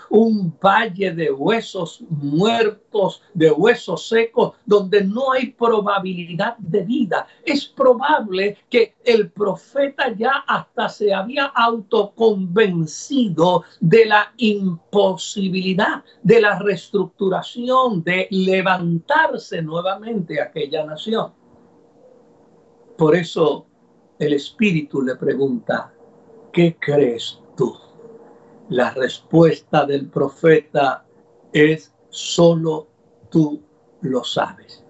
valle 0.63 1.11
de 1.11 1.31
huesos 1.31 2.03
muertos, 2.09 3.23
de 3.33 3.49
huesos 3.51 4.07
secos, 4.07 4.53
donde 4.65 5.03
no 5.03 5.31
hay 5.31 5.47
probabilidad 5.47 6.55
de 6.57 6.83
vida. 6.83 7.25
Es 7.43 7.65
probable 7.65 8.59
que 8.69 8.93
el 9.03 9.31
profeta 9.31 10.13
ya 10.15 10.43
hasta 10.47 10.89
se 10.89 11.11
había 11.13 11.45
autoconvencido 11.47 13.63
de 13.79 14.05
la 14.05 14.31
imposibilidad 14.37 16.03
de 16.21 16.39
la 16.39 16.59
reestructuración, 16.59 18.03
de 18.03 18.27
levantarse 18.31 19.61
nuevamente 19.61 20.41
aquella 20.41 20.85
nación. 20.85 21.42
Por 22.97 23.15
eso 23.15 23.65
el 24.19 24.33
Espíritu 24.33 25.01
le 25.01 25.15
pregunta, 25.15 25.93
¿qué 26.51 26.77
crees 26.79 27.39
tú? 27.55 27.75
La 28.69 28.91
respuesta 28.91 29.85
del 29.85 30.07
profeta 30.09 31.05
es, 31.51 31.93
solo 32.09 32.87
tú 33.29 33.61
lo 34.01 34.23
sabes. 34.23 34.83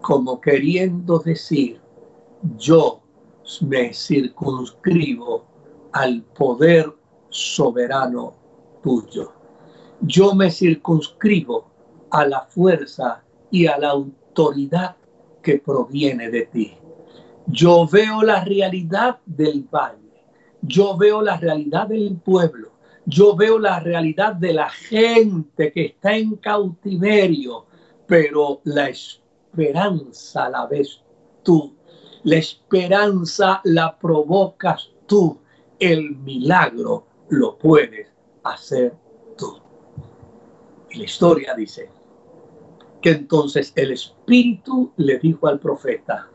Como 0.00 0.40
queriendo 0.40 1.18
decir, 1.18 1.80
yo 2.56 3.00
me 3.62 3.92
circunscribo 3.92 5.44
al 5.92 6.22
poder 6.22 6.92
soberano 7.30 8.34
tuyo. 8.82 9.32
Yo 10.02 10.34
me 10.34 10.50
circunscribo 10.50 11.70
a 12.10 12.26
la 12.26 12.42
fuerza 12.42 13.22
y 13.50 13.66
a 13.66 13.78
la 13.78 13.90
autoridad 13.90 14.96
que 15.42 15.58
proviene 15.58 16.30
de 16.30 16.46
ti. 16.46 16.79
Yo 17.46 17.86
veo 17.86 18.22
la 18.22 18.44
realidad 18.44 19.18
del 19.26 19.66
valle, 19.72 20.24
yo 20.62 20.96
veo 20.96 21.22
la 21.22 21.36
realidad 21.36 21.88
del 21.88 22.16
pueblo, 22.16 22.72
yo 23.06 23.34
veo 23.34 23.58
la 23.58 23.80
realidad 23.80 24.34
de 24.34 24.52
la 24.52 24.68
gente 24.68 25.72
que 25.72 25.86
está 25.86 26.16
en 26.16 26.36
cautiverio, 26.36 27.66
pero 28.06 28.60
la 28.64 28.88
esperanza 28.88 30.48
la 30.48 30.66
ves 30.66 31.02
tú, 31.42 31.74
la 32.24 32.36
esperanza 32.36 33.60
la 33.64 33.98
provocas 33.98 34.90
tú, 35.06 35.40
el 35.78 36.16
milagro 36.16 37.06
lo 37.30 37.56
puedes 37.58 38.06
hacer 38.44 38.94
tú. 39.36 39.58
Y 40.90 40.98
la 40.98 41.04
historia 41.04 41.54
dice 41.54 41.88
que 43.00 43.10
entonces 43.10 43.72
el 43.76 43.92
Espíritu 43.92 44.92
le 44.96 45.18
dijo 45.18 45.46
al 45.46 45.58
profeta, 45.58 46.29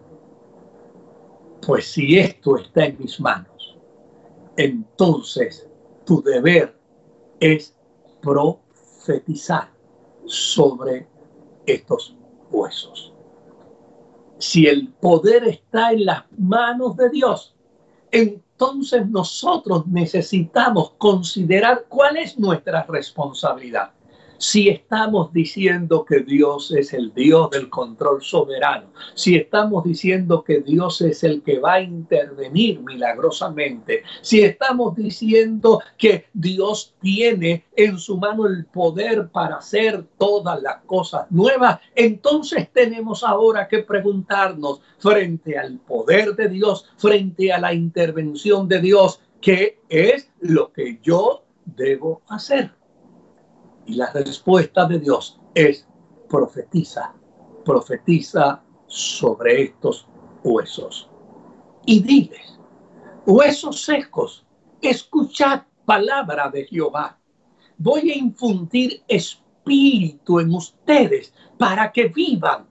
pues 1.65 1.87
si 1.87 2.17
esto 2.17 2.57
está 2.57 2.85
en 2.85 2.97
mis 2.99 3.19
manos, 3.19 3.77
entonces 4.55 5.67
tu 6.05 6.21
deber 6.21 6.77
es 7.39 7.75
profetizar 8.21 9.71
sobre 10.25 11.07
estos 11.65 12.15
huesos. 12.51 13.13
Si 14.37 14.67
el 14.67 14.89
poder 14.93 15.47
está 15.47 15.91
en 15.91 16.05
las 16.05 16.23
manos 16.37 16.95
de 16.97 17.09
Dios, 17.09 17.55
entonces 18.11 19.07
nosotros 19.09 19.87
necesitamos 19.87 20.91
considerar 20.97 21.85
cuál 21.89 22.17
es 22.17 22.37
nuestra 22.37 22.83
responsabilidad 22.83 23.91
si 24.37 24.69
estamos 24.69 25.31
diciendo 25.33 26.05
que 26.05 26.19
Dios 26.19 26.71
es 26.71 26.93
el 26.93 27.13
Dios 27.13 27.49
del 27.51 27.69
control 27.69 28.21
soberano, 28.21 28.87
si 29.13 29.35
estamos 29.35 29.83
diciendo 29.83 30.43
que 30.43 30.61
Dios 30.61 31.01
es 31.01 31.23
el 31.23 31.41
que 31.41 31.59
va 31.59 31.73
a 31.73 31.81
intervenir 31.81 32.79
milagrosamente, 32.81 34.03
si 34.21 34.41
estamos 34.41 34.95
diciendo 34.95 35.81
que 35.97 36.25
Dios 36.33 36.93
tiene 37.01 37.65
en 37.75 37.97
su 37.97 38.17
mano 38.17 38.45
el 38.45 38.65
poder 38.65 39.29
para 39.29 39.57
hacer 39.57 40.05
todas 40.17 40.61
las 40.61 40.77
cosas 40.85 41.29
nuevas, 41.31 41.79
entonces 41.95 42.69
tenemos 42.71 43.23
ahora 43.23 43.67
que 43.67 43.79
preguntarnos 43.79 44.81
frente 44.97 45.57
al 45.57 45.79
poder 45.79 46.35
de 46.35 46.49
Dios, 46.49 46.85
frente 46.97 47.51
a 47.51 47.59
la 47.59 47.73
intervención 47.73 48.67
de 48.67 48.81
Dios, 48.81 49.19
¿qué 49.41 49.79
es 49.89 50.31
lo 50.39 50.71
que 50.71 50.99
yo 51.01 51.43
debo 51.65 52.21
hacer? 52.27 52.71
Y 53.85 53.95
la 53.95 54.11
respuesta 54.11 54.85
de 54.85 54.99
Dios 54.99 55.39
es 55.53 55.87
profetiza, 56.27 57.13
profetiza 57.63 58.63
sobre 58.87 59.63
estos 59.63 60.07
huesos. 60.43 61.09
Y 61.85 62.01
diles, 62.01 62.59
huesos 63.25 63.81
secos, 63.83 64.45
escuchad 64.81 65.63
palabra 65.85 66.49
de 66.49 66.65
Jehová. 66.65 67.19
Voy 67.77 68.11
a 68.11 68.17
infundir 68.17 69.03
espíritu 69.07 70.39
en 70.39 70.53
ustedes 70.53 71.33
para 71.57 71.91
que 71.91 72.07
vivan 72.07 72.67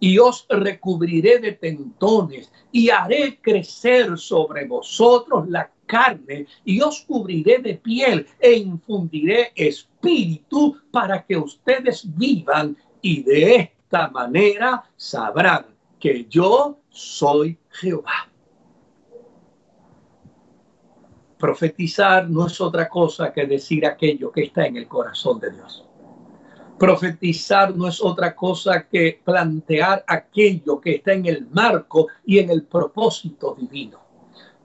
y 0.00 0.18
os 0.18 0.46
recubriré 0.48 1.38
de 1.38 1.52
tentones 1.52 2.52
y 2.70 2.90
haré 2.90 3.38
crecer 3.40 4.16
sobre 4.18 4.66
vosotros 4.66 5.48
la 5.48 5.70
carne 5.86 6.46
y 6.64 6.80
os 6.80 7.00
cubriré 7.02 7.58
de 7.58 7.74
piel 7.74 8.26
e 8.38 8.52
infundiré 8.52 9.52
espíritu 9.56 10.76
para 10.90 11.24
que 11.24 11.36
ustedes 11.36 12.04
vivan 12.16 12.76
y 13.02 13.22
de 13.22 13.56
esta 13.56 14.08
manera 14.08 14.84
sabrán 14.96 15.66
que 15.98 16.26
yo 16.28 16.78
soy 16.90 17.58
Jehová. 17.70 18.28
Profetizar 21.38 22.28
no 22.28 22.46
es 22.46 22.60
otra 22.60 22.88
cosa 22.88 23.32
que 23.32 23.46
decir 23.46 23.86
aquello 23.86 24.30
que 24.30 24.42
está 24.42 24.66
en 24.66 24.76
el 24.76 24.88
corazón 24.88 25.38
de 25.38 25.52
Dios. 25.52 25.87
Profetizar 26.78 27.74
no 27.76 27.88
es 27.88 28.00
otra 28.00 28.34
cosa 28.34 28.86
que 28.86 29.20
plantear 29.24 30.04
aquello 30.06 30.80
que 30.80 30.96
está 30.96 31.12
en 31.12 31.26
el 31.26 31.48
marco 31.50 32.06
y 32.24 32.38
en 32.38 32.50
el 32.50 32.62
propósito 32.62 33.56
divino. 33.58 33.98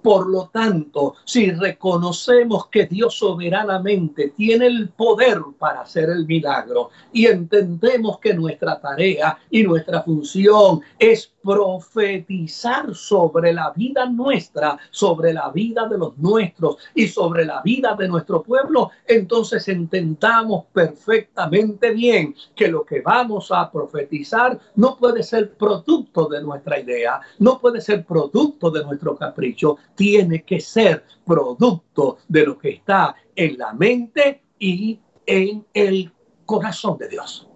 Por 0.04 0.30
lo 0.30 0.50
tanto, 0.50 1.16
si 1.24 1.50
reconocemos 1.52 2.68
que 2.68 2.86
Dios 2.86 3.18
soberanamente 3.18 4.34
tiene 4.36 4.68
el 4.68 4.90
poder 4.90 5.40
para 5.58 5.82
hacer 5.82 6.10
el 6.10 6.28
milagro 6.28 6.90
y 7.14 7.26
entendemos 7.26 8.20
que 8.20 8.34
nuestra 8.34 8.80
tarea 8.82 9.38
y 9.50 9.64
nuestra 9.64 10.04
función 10.04 10.82
es 11.00 11.33
profetizar 11.44 12.96
sobre 12.96 13.54
la 13.54 13.72
vida 13.76 14.06
nuestra, 14.06 14.78
sobre 14.90 15.34
la 15.34 15.50
vida 15.50 15.88
de 15.88 15.98
los 15.98 16.18
nuestros 16.18 16.78
y 16.96 17.08
sobre 17.08 17.46
la 17.46 17.62
vida 17.62 17.96
de 17.96 18.08
nuestro 18.08 18.42
pueblo, 18.42 18.92
entonces 19.06 19.68
entendamos 19.68 20.66
perfectamente 20.72 21.92
bien 21.92 22.36
que 22.56 22.70
lo 22.70 22.84
que 22.84 23.02
vamos 23.02 23.52
a 23.52 23.70
profetizar 23.70 24.58
no 24.76 24.98
puede 24.98 25.22
ser 25.22 25.54
producto 25.56 26.28
de 26.28 26.42
nuestra 26.42 26.80
idea, 26.80 27.20
no 27.40 27.60
puede 27.60 27.82
ser 27.82 28.06
producto 28.06 28.72
de 28.72 28.84
nuestro 28.84 29.16
capricho, 29.16 29.78
tiene 29.96 30.44
que 30.44 30.60
ser 30.60 31.04
producto 31.26 32.18
de 32.28 32.46
lo 32.46 32.58
que 32.58 32.70
está 32.70 33.16
en 33.36 33.58
la 33.58 33.74
mente 33.74 34.44
y 34.60 35.00
en 35.26 35.66
el 35.74 36.12
corazón 36.46 36.98
de 36.98 37.10
Dios. 37.10 37.48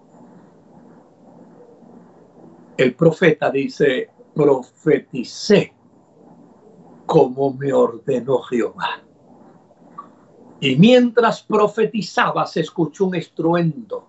El 2.78 2.94
profeta 2.94 3.50
dice, 3.50 4.10
profeticé 4.36 5.74
como 7.08 7.54
me 7.54 7.74
ordenó 7.74 8.40
Jehová. 8.40 9.02
Y 10.60 10.76
mientras 10.76 11.42
profetizaba 11.42 12.46
se 12.46 12.62
escuchó 12.62 13.06
un 13.06 13.16
estruendo. 13.16 14.08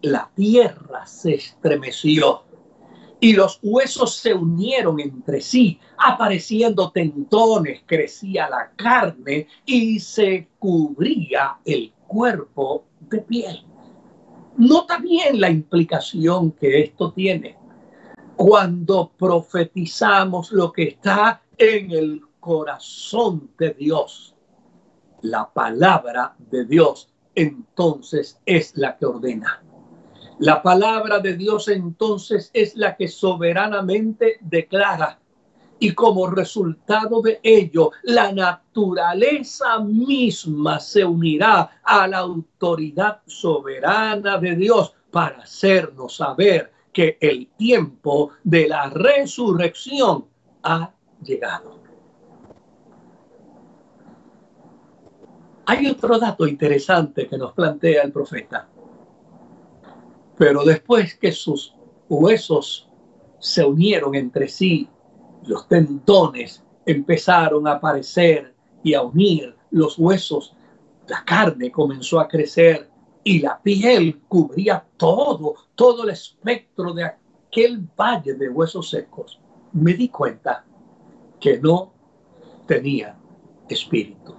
La 0.00 0.30
tierra 0.34 1.04
se 1.06 1.34
estremeció 1.34 2.44
y 3.20 3.34
los 3.34 3.60
huesos 3.62 4.16
se 4.16 4.34
unieron 4.34 4.98
entre 4.98 5.40
sí, 5.40 5.78
apareciendo 5.96 6.90
tentones, 6.90 7.82
crecía 7.86 8.48
la 8.48 8.72
carne 8.74 9.46
y 9.64 10.00
se 10.00 10.48
cubría 10.58 11.58
el 11.64 11.92
cuerpo 12.06 12.86
de 13.00 13.18
piel. 13.18 13.64
Nota 14.56 14.98
bien 14.98 15.40
la 15.40 15.50
implicación 15.50 16.52
que 16.52 16.80
esto 16.80 17.12
tiene. 17.12 17.61
Cuando 18.44 19.12
profetizamos 19.16 20.50
lo 20.50 20.72
que 20.72 20.82
está 20.82 21.42
en 21.56 21.92
el 21.92 22.22
corazón 22.40 23.52
de 23.56 23.70
Dios, 23.70 24.34
la 25.20 25.48
palabra 25.48 26.34
de 26.50 26.64
Dios 26.64 27.08
entonces 27.36 28.40
es 28.44 28.76
la 28.76 28.98
que 28.98 29.06
ordena. 29.06 29.62
La 30.40 30.60
palabra 30.60 31.20
de 31.20 31.36
Dios 31.36 31.68
entonces 31.68 32.50
es 32.52 32.74
la 32.74 32.96
que 32.96 33.06
soberanamente 33.06 34.38
declara 34.40 35.20
y 35.78 35.92
como 35.94 36.26
resultado 36.26 37.22
de 37.22 37.38
ello, 37.44 37.92
la 38.02 38.32
naturaleza 38.32 39.78
misma 39.78 40.80
se 40.80 41.04
unirá 41.04 41.80
a 41.84 42.08
la 42.08 42.18
autoridad 42.18 43.20
soberana 43.24 44.36
de 44.38 44.56
Dios 44.56 44.92
para 45.12 45.42
hacernos 45.42 46.16
saber 46.16 46.72
que 46.92 47.16
el 47.20 47.48
tiempo 47.56 48.30
de 48.44 48.68
la 48.68 48.90
resurrección 48.90 50.26
ha 50.62 50.92
llegado. 51.22 51.80
Hay 55.66 55.86
otro 55.86 56.18
dato 56.18 56.46
interesante 56.46 57.28
que 57.28 57.38
nos 57.38 57.52
plantea 57.52 58.02
el 58.02 58.12
profeta. 58.12 58.68
Pero 60.36 60.64
después 60.64 61.14
que 61.14 61.32
sus 61.32 61.74
huesos 62.08 62.88
se 63.38 63.64
unieron 63.64 64.14
entre 64.14 64.48
sí, 64.48 64.88
los 65.44 65.68
tendones 65.68 66.64
empezaron 66.84 67.66
a 67.66 67.72
aparecer 67.72 68.54
y 68.82 68.94
a 68.94 69.02
unir 69.02 69.54
los 69.70 69.98
huesos, 69.98 70.54
la 71.06 71.24
carne 71.24 71.70
comenzó 71.70 72.20
a 72.20 72.28
crecer 72.28 72.91
y 73.24 73.40
la 73.40 73.60
piel 73.60 74.20
cubría 74.28 74.84
todo, 74.96 75.54
todo 75.74 76.04
el 76.04 76.10
espectro 76.10 76.92
de 76.92 77.04
aquel 77.04 77.86
valle 77.98 78.34
de 78.34 78.48
huesos 78.48 78.90
secos. 78.90 79.40
Me 79.72 79.94
di 79.94 80.08
cuenta 80.08 80.64
que 81.40 81.58
no 81.58 81.92
tenía 82.66 83.16
espíritu. 83.68 84.34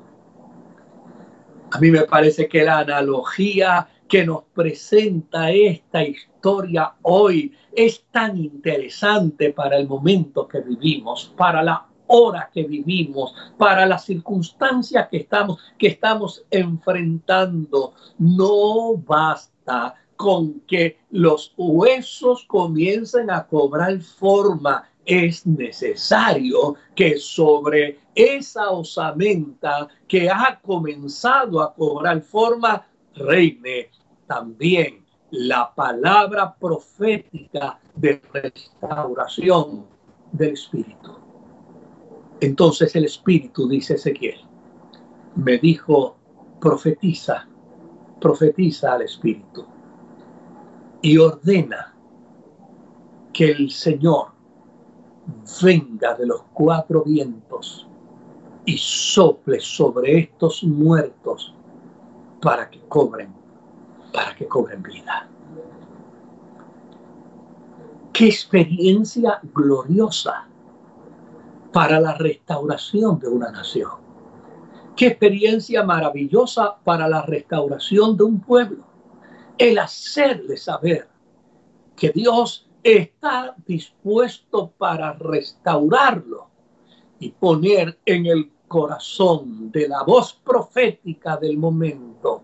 A 1.72 1.80
mí 1.80 1.90
me 1.90 2.02
parece 2.02 2.48
que 2.48 2.64
la 2.64 2.80
analogía 2.80 3.88
que 4.08 4.26
nos 4.26 4.44
presenta 4.54 5.50
esta 5.50 6.04
historia 6.04 6.94
hoy 7.02 7.52
es 7.72 8.06
tan 8.12 8.38
interesante 8.38 9.52
para 9.52 9.78
el 9.78 9.88
momento 9.88 10.48
que 10.48 10.62
vivimos, 10.62 11.34
para 11.36 11.64
la 11.64 11.88
hora 12.14 12.50
que 12.54 12.64
vivimos, 12.64 13.34
para 13.58 13.88
las 13.88 14.06
circunstancias 14.06 15.08
que 15.10 15.18
estamos, 15.18 15.60
que 15.80 15.88
estamos 15.88 16.46
enfrentando. 16.52 17.94
No 18.20 18.96
basta 18.98 19.96
con 20.16 20.62
que 20.62 21.00
los 21.10 21.54
huesos 21.58 22.46
comiencen 22.48 23.32
a 23.32 23.48
cobrar 23.48 24.00
forma. 24.00 24.88
Es 25.06 25.46
necesario 25.46 26.76
que 26.96 27.18
sobre 27.18 28.00
esa 28.16 28.70
osamenta 28.70 29.88
que 30.08 30.30
ha 30.30 30.60
comenzado 30.62 31.62
a 31.62 31.74
cobrar 31.74 32.22
forma 32.22 32.86
reine 33.16 33.90
también 34.28 35.04
la 35.32 35.74
palabra 35.74 36.56
profética 36.56 37.80
de 37.96 38.22
restauración 38.32 39.86
del 40.32 40.54
Espíritu. 40.54 41.23
Entonces 42.44 42.94
el 42.98 43.06
Espíritu, 43.06 43.70
dice 43.70 43.94
Ezequiel, 43.94 44.38
me 45.36 45.58
dijo, 45.60 46.18
profetiza, 46.60 47.48
profetiza 48.20 48.92
al 48.92 49.04
Espíritu 49.04 49.66
y 51.02 51.18
ordena 51.18 51.96
que 53.32 53.50
el 53.50 53.72
Señor 53.72 54.34
venga 55.64 56.16
de 56.16 56.26
los 56.26 56.44
cuatro 56.52 57.06
vientos 57.06 57.88
y 58.66 58.78
sople 58.78 59.62
sobre 59.62 60.20
estos 60.20 60.66
muertos 60.66 61.56
para 62.42 62.70
que 62.70 62.82
cobren 62.90 63.34
para 64.12 64.36
que 64.36 64.46
cobren 64.50 64.84
vida. 64.84 65.30
Qué 68.12 68.26
experiencia 68.26 69.40
gloriosa 69.54 70.50
para 71.74 72.00
la 72.00 72.14
restauración 72.14 73.20
de 73.20 73.28
una 73.28 73.52
nación. 73.52 73.92
Qué 74.96 75.08
experiencia 75.08 75.84
maravillosa 75.84 76.78
para 76.84 77.08
la 77.08 77.24
restauración 77.24 78.16
de 78.16 78.24
un 78.24 78.40
pueblo. 78.40 78.86
El 79.58 79.80
hacerle 79.80 80.56
saber 80.56 81.10
que 81.96 82.12
Dios 82.12 82.70
está 82.84 83.56
dispuesto 83.66 84.72
para 84.78 85.14
restaurarlo 85.14 86.48
y 87.20 87.32
poner 87.32 87.98
en 88.06 88.28
el 88.28 88.52
corazón 88.68 89.72
de 89.72 89.88
la 89.88 90.04
voz 90.04 90.34
profética 90.34 91.38
del 91.38 91.58
momento 91.58 92.44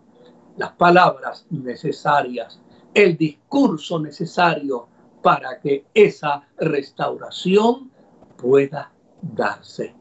las 0.58 0.72
palabras 0.72 1.46
necesarias, 1.52 2.60
el 2.94 3.16
discurso 3.16 4.00
necesario 4.00 4.88
para 5.22 5.60
que 5.60 5.86
esa 5.94 6.48
restauración 6.58 7.92
pueda 8.36 8.92
darse. 9.22 9.94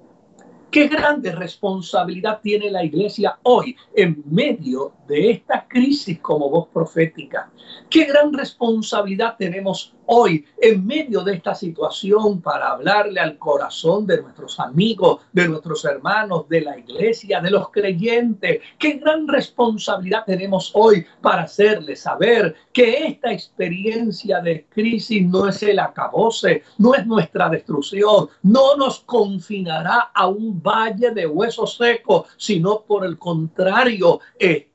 Qué 0.71 0.87
grande 0.87 1.33
responsabilidad 1.33 2.41
tiene 2.43 2.71
la 2.71 2.85
iglesia 2.85 3.39
hoy 3.45 3.75
en 3.95 4.23
medio 4.27 4.93
de 5.07 5.31
esta 5.31 5.67
crisis 5.67 6.19
como 6.21 6.51
voz 6.51 6.69
profética. 6.69 7.51
Qué 7.89 8.05
gran 8.05 8.33
responsabilidad 8.35 9.37
tenemos 9.39 9.95
hoy 10.09 10.45
en 10.61 10.87
medio 10.87 11.23
de 11.23 11.35
esta 11.35 11.55
situación 11.55 12.41
para 12.41 12.73
hablarle 12.73 13.21
al 13.21 13.39
corazón 13.39 14.07
de 14.07 14.23
nuestros 14.23 14.59
amigos, 14.59 15.21
de 15.33 15.49
nuestros 15.49 15.85
hermanos, 15.85 16.49
de 16.49 16.63
la 16.63 16.79
iglesia, 16.79 17.41
de 17.41 17.51
los 17.51 17.71
creyentes. 17.71 18.61
Qué 18.79 18.95
gran 18.95 19.29
responsabilidad 19.29 20.25
tenemos 20.27 20.71
hoy 20.75 21.05
para 21.21 21.43
hacerle 21.43 21.95
saber 21.95 22.55
que 22.73 23.07
esta 23.07 23.33
experiencia 23.33 24.41
de 24.41 24.67
crisis 24.69 25.27
no 25.27 25.49
es 25.49 25.63
el 25.63 25.79
acabose, 25.79 26.63
no 26.79 26.95
es 26.95 27.07
nuestra 27.07 27.49
destrucción, 27.49 28.29
no 28.43 28.77
nos 28.77 29.01
confinará 29.01 30.11
a 30.15 30.27
un 30.27 30.63
valle 30.63 31.11
de 31.11 31.27
huesos 31.27 31.77
secos, 31.77 32.29
sino 32.37 32.81
por 32.83 33.05
el 33.05 33.19
contrario, 33.19 34.21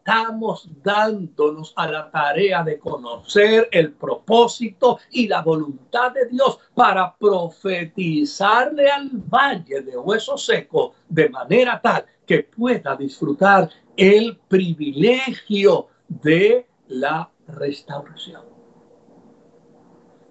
estamos 0.05 0.67
dándonos 0.83 1.71
a 1.77 1.87
la 1.87 2.11
tarea 2.11 2.61
de 2.61 2.77
conocer 2.77 3.69
el 3.71 3.93
propósito 3.93 4.99
y 5.11 5.29
la 5.29 5.41
voluntad 5.41 6.11
de 6.11 6.27
Dios 6.27 6.59
para 6.75 7.15
profetizarle 7.15 8.91
al 8.91 9.09
valle 9.13 9.81
de 9.81 9.97
hueso 9.97 10.37
seco 10.37 10.93
de 11.07 11.29
manera 11.29 11.79
tal 11.81 12.05
que 12.25 12.43
pueda 12.43 12.97
disfrutar 12.97 13.69
el 13.95 14.37
privilegio 14.49 15.87
de 16.09 16.67
la 16.89 17.29
restauración. 17.47 18.41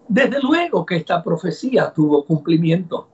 Desde 0.07 0.39
luego 0.43 0.85
que 0.85 0.97
esta 0.97 1.23
profecía 1.23 1.91
tuvo 1.95 2.27
cumplimiento 2.27 3.09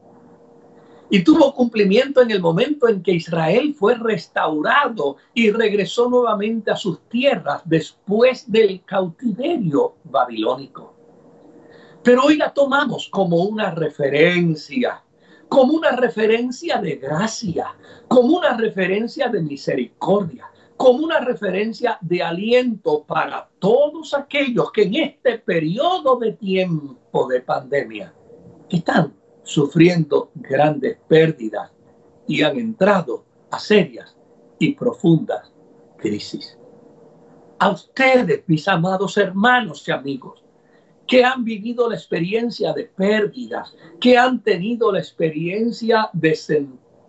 y 1.10 1.24
tuvo 1.24 1.54
cumplimiento 1.54 2.20
en 2.20 2.30
el 2.30 2.40
momento 2.40 2.88
en 2.88 3.02
que 3.02 3.12
Israel 3.12 3.74
fue 3.74 3.94
restaurado 3.94 5.16
y 5.32 5.50
regresó 5.50 6.08
nuevamente 6.08 6.70
a 6.70 6.76
sus 6.76 7.00
tierras 7.08 7.62
después 7.64 8.50
del 8.50 8.82
cautiverio 8.84 9.94
babilónico. 10.04 10.94
pero 12.02 12.24
hoy 12.24 12.36
la 12.36 12.54
tomamos 12.54 13.08
como 13.08 13.42
una 13.42 13.70
referencia, 13.70 15.02
como 15.48 15.74
una 15.74 15.90
referencia 15.92 16.80
de 16.80 16.96
gracia, 16.96 17.74
como 18.06 18.38
una 18.38 18.56
referencia 18.56 19.28
de 19.28 19.42
misericordia, 19.42 20.50
como 20.76 21.04
una 21.04 21.18
referencia 21.20 21.98
de 22.00 22.22
aliento 22.22 23.02
para 23.02 23.48
todos 23.58 24.14
aquellos 24.14 24.70
que 24.72 24.84
en 24.84 24.94
este 24.94 25.38
periodo 25.38 26.16
de 26.18 26.32
tiempo 26.32 27.26
de 27.26 27.40
pandemia 27.40 28.14
están 28.70 29.17
sufriendo 29.48 30.30
grandes 30.34 30.98
pérdidas 31.08 31.70
y 32.26 32.42
han 32.42 32.58
entrado 32.58 33.24
a 33.50 33.58
serias 33.58 34.14
y 34.58 34.74
profundas 34.74 35.50
crisis. 35.96 36.58
A 37.58 37.70
ustedes, 37.70 38.44
mis 38.46 38.68
amados 38.68 39.16
hermanos 39.16 39.88
y 39.88 39.90
amigos, 39.90 40.44
que 41.06 41.24
han 41.24 41.44
vivido 41.44 41.88
la 41.88 41.96
experiencia 41.96 42.74
de 42.74 42.84
pérdidas, 42.84 43.74
que 43.98 44.18
han 44.18 44.42
tenido 44.42 44.92
la 44.92 44.98
experiencia 44.98 46.10
de 46.12 46.34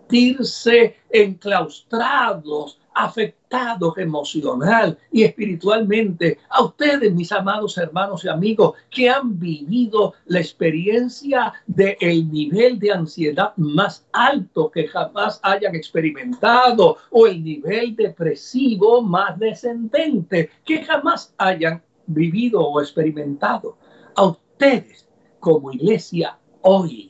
sentirse 0.10 0.96
enclaustrados 1.12 2.80
afectados 2.96 3.98
emocional 3.98 4.98
y 5.10 5.24
espiritualmente, 5.24 6.38
a 6.50 6.64
ustedes, 6.64 7.14
mis 7.14 7.32
amados 7.32 7.78
hermanos 7.78 8.26
y 8.26 8.28
amigos, 8.28 8.74
que 8.90 9.10
han 9.10 9.40
vivido 9.40 10.16
la 10.26 10.40
experiencia 10.40 11.54
del 11.66 11.96
el 12.02 12.30
nivel 12.30 12.78
de 12.78 12.92
ansiedad 12.92 13.54
más 13.56 14.06
alto 14.12 14.70
que 14.70 14.88
jamás 14.88 15.40
hayan 15.44 15.76
experimentado 15.76 16.98
o 17.12 17.28
el 17.28 17.42
nivel 17.42 17.96
depresivo 17.96 19.02
más 19.02 19.40
descendente 19.40 20.50
que 20.66 20.84
jamás 20.84 21.34
hayan 21.38 21.82
vivido 22.06 22.60
o 22.60 22.82
experimentado. 22.82 23.78
A 24.16 24.24
ustedes, 24.24 25.08
como 25.40 25.72
iglesia, 25.72 26.38
hoy 26.64 27.09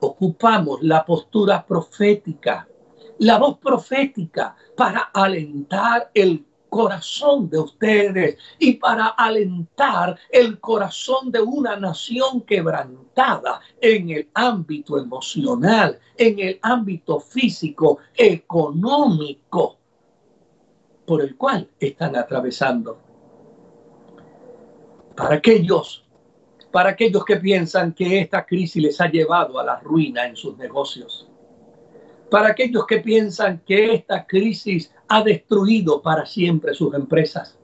ocupamos 0.00 0.82
la 0.82 1.04
postura 1.04 1.64
profética 1.66 2.66
la 3.20 3.38
voz 3.38 3.58
profética 3.58 4.56
para 4.76 5.10
alentar 5.12 6.10
el 6.14 6.44
corazón 6.70 7.50
de 7.50 7.58
ustedes 7.58 8.38
y 8.58 8.74
para 8.74 9.08
alentar 9.08 10.18
el 10.30 10.58
corazón 10.58 11.30
de 11.30 11.40
una 11.40 11.76
nación 11.76 12.42
quebrantada 12.42 13.60
en 13.80 14.10
el 14.10 14.30
ámbito 14.32 14.96
emocional, 14.98 15.98
en 16.16 16.38
el 16.38 16.58
ámbito 16.62 17.20
físico, 17.20 17.98
económico, 18.14 19.76
por 21.04 21.20
el 21.20 21.36
cual 21.36 21.68
están 21.78 22.16
atravesando. 22.16 22.98
Para 25.14 25.34
aquellos, 25.34 26.04
para 26.70 26.90
aquellos 26.90 27.24
que 27.24 27.36
piensan 27.36 27.92
que 27.92 28.20
esta 28.20 28.44
crisis 28.44 28.82
les 28.82 29.00
ha 29.00 29.10
llevado 29.10 29.58
a 29.58 29.64
la 29.64 29.80
ruina 29.80 30.26
en 30.26 30.36
sus 30.36 30.56
negocios, 30.56 31.28
para 32.30 32.48
aquellos 32.48 32.86
que 32.86 32.98
piensan 32.98 33.60
que 33.66 33.94
esta 33.94 34.24
crisis 34.26 34.92
ha 35.08 35.22
destruido 35.22 36.00
para 36.00 36.24
siempre 36.24 36.74
sus 36.74 36.94
empresas, 36.94 37.58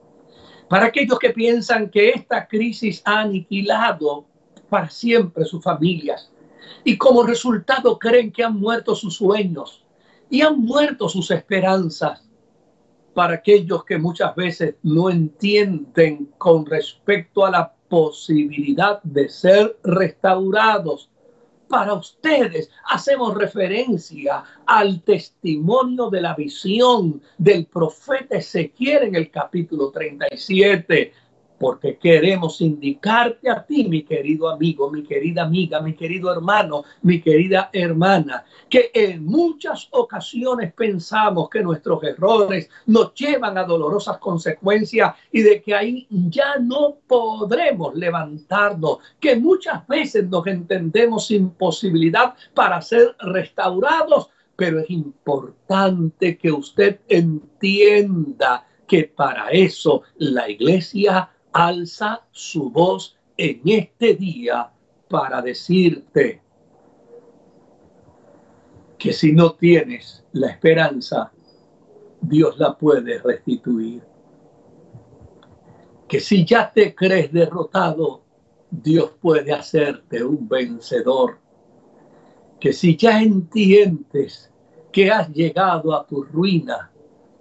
para 0.69 0.87
aquellos 0.87 1.19
que 1.19 1.31
piensan 1.31 1.89
que 1.91 2.11
esta 2.11 2.49
crisis 2.49 3.01
ha 3.05 3.21
aniquilado 3.21 4.27
para 4.69 4.91
siempre 4.91 5.45
sus 5.45 5.63
familias. 5.63 6.33
Y 6.83 6.99
como 6.99 7.23
resultado 7.23 7.99
creen 7.99 8.33
que 8.33 8.43
han 8.43 8.59
muerto 8.59 8.97
sus 8.97 9.15
sueños 9.15 9.85
y 10.29 10.43
han 10.43 10.59
muerto 10.59 11.09
sus 11.09 11.31
esperanzas, 11.31 12.27
para 13.15 13.37
aquellos 13.37 13.83
que 13.85 13.97
muchas 13.97 14.35
veces 14.35 14.75
no 14.83 15.09
entienden 15.09 16.35
con 16.37 16.67
respecto 16.67 17.47
a 17.47 17.51
la 17.51 17.76
posibilidad 17.89 19.03
de 19.03 19.29
ser 19.29 19.77
restaurados. 19.83 21.11
Para 21.69 21.95
ustedes 21.95 22.71
hacemos 22.85 23.35
referencia 23.35 24.45
al 24.67 25.03
testimonio 25.03 26.11
de 26.11 26.21
la 26.21 26.35
visión 26.35 27.21
del 27.39 27.67
profeta 27.67 28.37
Ezequiel 28.37 29.05
en 29.05 29.15
el 29.17 29.31
capítulo 29.31 29.91
37 29.91 31.13
porque 31.59 31.97
queremos 31.97 32.61
indicarte 32.61 33.49
a 33.49 33.65
ti, 33.65 33.89
mi 33.89 34.03
querido 34.03 34.49
amigo, 34.49 34.91
mi 34.91 35.03
querida 35.03 35.45
amiga, 35.45 35.81
mi 35.81 35.95
querido 35.95 36.33
hermano, 36.33 36.85
mi 37.03 37.21
querida 37.21 37.71
hermana, 37.73 38.45
que 38.69 38.91
en 38.93 39.25
muchas 39.25 39.89
ocasiones 39.93 40.73
pensamos 40.75 41.49
que 41.49 41.63
nuestros 41.63 42.03
errores 42.05 42.69
nos 42.87 43.15
llevan 43.15 43.57
a 43.57 43.65
dolorosas 43.65 44.19
consecuencias 44.19 45.15
y 45.33 45.43
de 45.43 45.63
que 45.63 45.75
ahí 45.75 46.07
ya 46.11 46.59
no 46.59 46.99
podremos 47.07 47.95
levantarnos, 47.95 48.99
que 49.21 49.37
muchas 49.37 49.87
veces 49.87 50.29
nos 50.29 50.47
entendemos 50.47 51.27
sin 51.27 51.51
posibilidad 51.51 52.35
para 52.55 52.83
ser 52.83 53.17
restaurados, 53.21 54.31
pero 54.57 54.81
es 54.81 54.91
importante 54.91 56.37
que 56.39 56.51
usted 56.51 57.01
entienda 57.09 58.67
que 58.87 59.05
para 59.05 59.49
eso 59.51 60.03
la 60.17 60.49
iglesia 60.49 61.29
alza 61.57 62.21
su 62.33 62.71
voz 62.71 63.17
en 63.39 63.63
este 63.65 64.15
día 64.15 64.71
para 65.09 65.41
decirte 65.41 66.43
que 68.99 69.13
si 69.15 69.33
no 69.33 69.55
tienes 69.55 70.23
la 70.33 70.49
esperanza, 70.49 71.33
Dios 72.21 72.59
la 72.59 72.77
puede 72.77 73.19
restituir. 73.21 74.03
Que 76.07 76.21
si 76.21 76.45
ya 76.45 76.71
te 76.71 76.95
crees 76.95 77.33
derrotado, 77.33 78.23
Dios 78.71 79.13
puede 79.19 79.53
hacerte 79.53 80.23
un 80.23 80.47
vencedor. 80.47 81.39
Que 82.61 82.75
si 82.75 82.97
ya 82.97 83.23
entiendes 83.23 84.53
que 84.93 85.11
has 85.11 85.31
llegado 85.31 85.95
a 85.95 86.07
tu 86.07 86.23
ruina, 86.23 86.91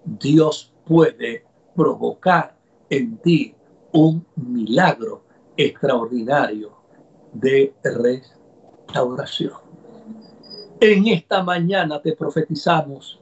Dios 0.05 0.74
puede 0.86 1.45
provocar 1.76 2.55
en 2.89 3.18
ti 3.18 3.55
un 3.96 4.26
milagro 4.36 5.24
extraordinario 5.56 6.76
de 7.32 7.74
restauración. 7.84 9.54
En 10.80 11.08
esta 11.08 11.41
mañana 11.43 12.02
te 12.02 12.14
profetizamos 12.14 13.20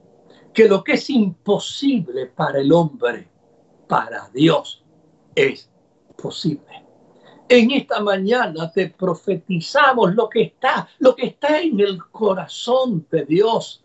que 0.52 0.68
lo 0.68 0.84
que 0.84 0.94
es 0.94 1.10
imposible 1.10 2.26
para 2.28 2.60
el 2.60 2.74
hombre, 2.74 3.28
para 3.88 4.30
Dios 4.34 4.84
es 5.36 5.70
posible. 6.16 6.84
En 7.48 7.70
esta 7.72 8.02
mañana 8.02 8.72
te 8.72 8.90
profetizamos 8.90 10.16
lo 10.16 10.28
que 10.28 10.42
está, 10.42 10.88
lo 11.00 11.16
que 11.16 11.28
está 11.28 11.60
en 11.60 11.80
el 11.80 12.04
corazón 12.06 13.06
de 13.12 13.26
Dios 13.26 13.83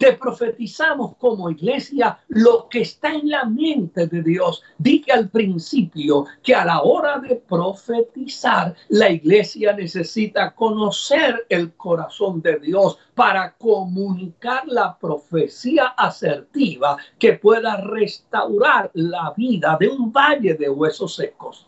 te 0.00 0.14
profetizamos 0.14 1.14
como 1.18 1.50
iglesia 1.50 2.18
lo 2.28 2.68
que 2.70 2.80
está 2.80 3.12
en 3.12 3.28
la 3.28 3.44
mente 3.44 4.06
de 4.06 4.22
Dios. 4.22 4.62
Dije 4.78 5.12
al 5.12 5.28
principio 5.28 6.24
que 6.42 6.54
a 6.54 6.64
la 6.64 6.80
hora 6.80 7.18
de 7.18 7.36
profetizar, 7.36 8.74
la 8.88 9.10
iglesia 9.10 9.74
necesita 9.74 10.54
conocer 10.54 11.44
el 11.50 11.74
corazón 11.74 12.40
de 12.40 12.58
Dios 12.60 12.96
para 13.14 13.52
comunicar 13.52 14.66
la 14.68 14.96
profecía 14.98 15.88
asertiva 15.88 16.96
que 17.18 17.34
pueda 17.34 17.76
restaurar 17.76 18.90
la 18.94 19.34
vida 19.36 19.76
de 19.78 19.88
un 19.88 20.10
valle 20.10 20.54
de 20.54 20.70
huesos 20.70 21.16
secos. 21.16 21.66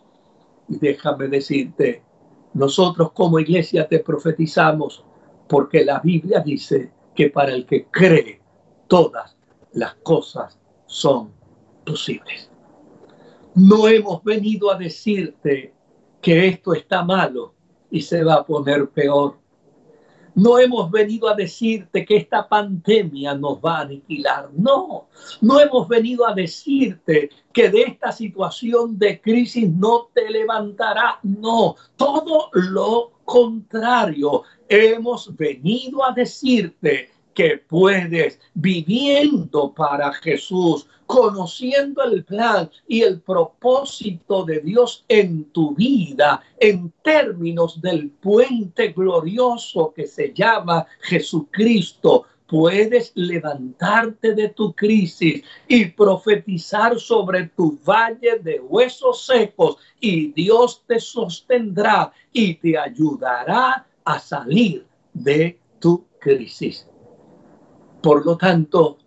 Y 0.71 0.79
déjame 0.79 1.29
decirte, 1.29 2.03
nosotros 2.55 3.13
como 3.13 3.39
iglesia 3.39 3.87
te 3.87 3.99
profetizamos 3.99 5.05
porque 5.47 5.85
la 5.85 6.01
Biblia 6.01 6.41
dice 6.41 7.02
que 7.15 7.31
para 7.31 7.53
el 7.53 7.67
que 7.67 7.87
cree 7.87 8.41
todas 8.89 9.37
las 9.73 9.95
cosas 9.97 10.59
son 10.87 11.33
posibles. 11.85 12.51
No 13.55 13.89
hemos 13.89 14.23
venido 14.25 14.71
a 14.71 14.79
decirte 14.79 15.75
que 16.21 16.49
esto 16.49 16.75
está 16.75 17.05
malo 17.05 17.55
y 17.91 18.01
se 18.01 18.25
va 18.25 18.35
a 18.35 18.47
poner 18.47 18.89
peor. 18.89 19.39
No 20.35 20.59
hemos 20.59 20.91
venido 20.91 21.29
a 21.29 21.35
decirte 21.35 22.05
que 22.05 22.17
esta 22.17 22.49
pandemia 22.49 23.35
nos 23.35 23.59
va 23.59 23.79
a 23.79 23.81
aniquilar. 23.83 24.51
No, 24.55 25.09
no 25.41 25.61
hemos 25.61 25.89
venido 25.89 26.27
a 26.27 26.35
decirte 26.35 27.31
que 27.53 27.69
de 27.69 27.83
esta 27.83 28.13
situación 28.13 28.99
de 28.99 29.21
crisis 29.21 29.69
no 29.69 30.09
te 30.15 30.31
levantará. 30.31 31.19
No, 31.23 31.77
todo 31.97 32.49
lo 32.53 33.13
contrario. 33.25 34.43
Hemos 34.69 35.37
venido 35.37 36.05
a 36.05 36.13
decirte 36.13 37.11
que 37.35 37.59
puedes, 37.59 38.41
viviendo 38.55 39.73
para 39.73 40.13
Jesús, 40.13 40.87
conociendo 41.07 42.03
el 42.05 42.25
plan 42.25 42.71
y 42.89 43.03
el 43.03 43.21
propósito 43.21 44.45
de 44.45 44.61
Dios 44.61 45.05
en 45.09 45.45
tu 45.53 45.75
vida, 45.75 46.43
en 46.59 46.93
términos 47.03 47.81
del 47.81 48.11
puente 48.11 48.89
glorioso 48.89 49.93
que 49.95 50.07
se 50.07 50.33
llama 50.33 50.87
Jesucristo, 51.01 52.27
puedes 52.47 53.13
levantarte 53.15 54.35
de 54.35 54.51
tu 54.51 54.75
crisis 54.75 55.43
y 55.67 55.87
profetizar 55.87 56.99
sobre 57.01 57.49
tu 57.49 57.79
valle 57.83 58.39
de 58.41 58.61
huesos 58.61 59.25
secos 59.25 59.79
y 60.01 60.33
Dios 60.33 60.83
te 60.87 61.01
sostendrá 61.01 62.13
y 62.31 62.55
te 62.57 62.77
ayudará 62.77 63.87
a 64.05 64.19
salir 64.19 64.87
de 65.15 65.59
tu 65.79 66.05
crisis. 66.19 66.87
Por 68.03 68.27
lo 68.27 68.37
tanto, 68.37 68.99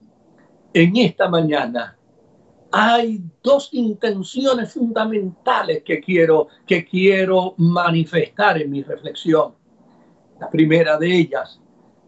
en 0.74 0.96
esta 0.98 1.30
mañana 1.30 1.98
hay 2.72 3.22
dos 3.42 3.70
intenciones 3.74 4.74
fundamentales 4.74 5.84
que 5.84 6.02
quiero, 6.02 6.48
que 6.66 6.86
quiero 6.86 7.54
manifestar 7.58 8.62
en 8.62 8.72
mi 8.72 8.84
reflexión. 8.84 9.56
La 10.40 10.50
primera 10.50 10.98
de 10.98 11.16
ellas, 11.16 11.62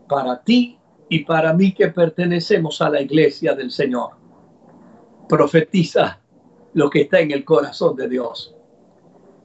para 0.08 0.42
ti 0.44 0.78
y 1.10 1.20
para 1.24 1.54
mí 1.54 1.74
que 1.74 1.88
pertenecemos 1.90 2.82
a 2.82 2.90
la 2.90 3.02
iglesia 3.02 3.54
del 3.54 3.72
Señor. 3.72 4.12
Profetiza 5.30 6.20
lo 6.74 6.90
que 6.90 7.02
está 7.02 7.20
en 7.20 7.32
el 7.32 7.46
corazón 7.46 7.96
de 7.96 8.10
Dios. 8.10 8.54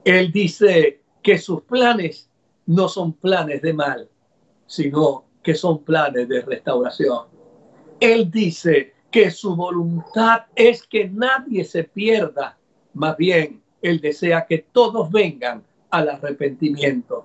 Él 0.04 0.32
dice 0.32 1.02
que 1.22 1.38
sus 1.38 1.62
planes 1.62 2.28
no 2.66 2.88
son 2.88 3.12
planes 3.14 3.62
de 3.62 3.72
mal, 3.72 4.08
sino 4.66 5.24
que 5.42 5.54
son 5.54 5.84
planes 5.84 6.28
de 6.28 6.40
restauración. 6.40 7.31
Él 8.02 8.32
dice 8.32 8.94
que 9.12 9.30
su 9.30 9.54
voluntad 9.54 10.46
es 10.56 10.82
que 10.82 11.08
nadie 11.08 11.62
se 11.62 11.84
pierda, 11.84 12.58
más 12.94 13.16
bien 13.16 13.62
Él 13.80 14.00
desea 14.00 14.44
que 14.44 14.66
todos 14.72 15.08
vengan 15.08 15.62
al 15.88 16.08
arrepentimiento. 16.08 17.24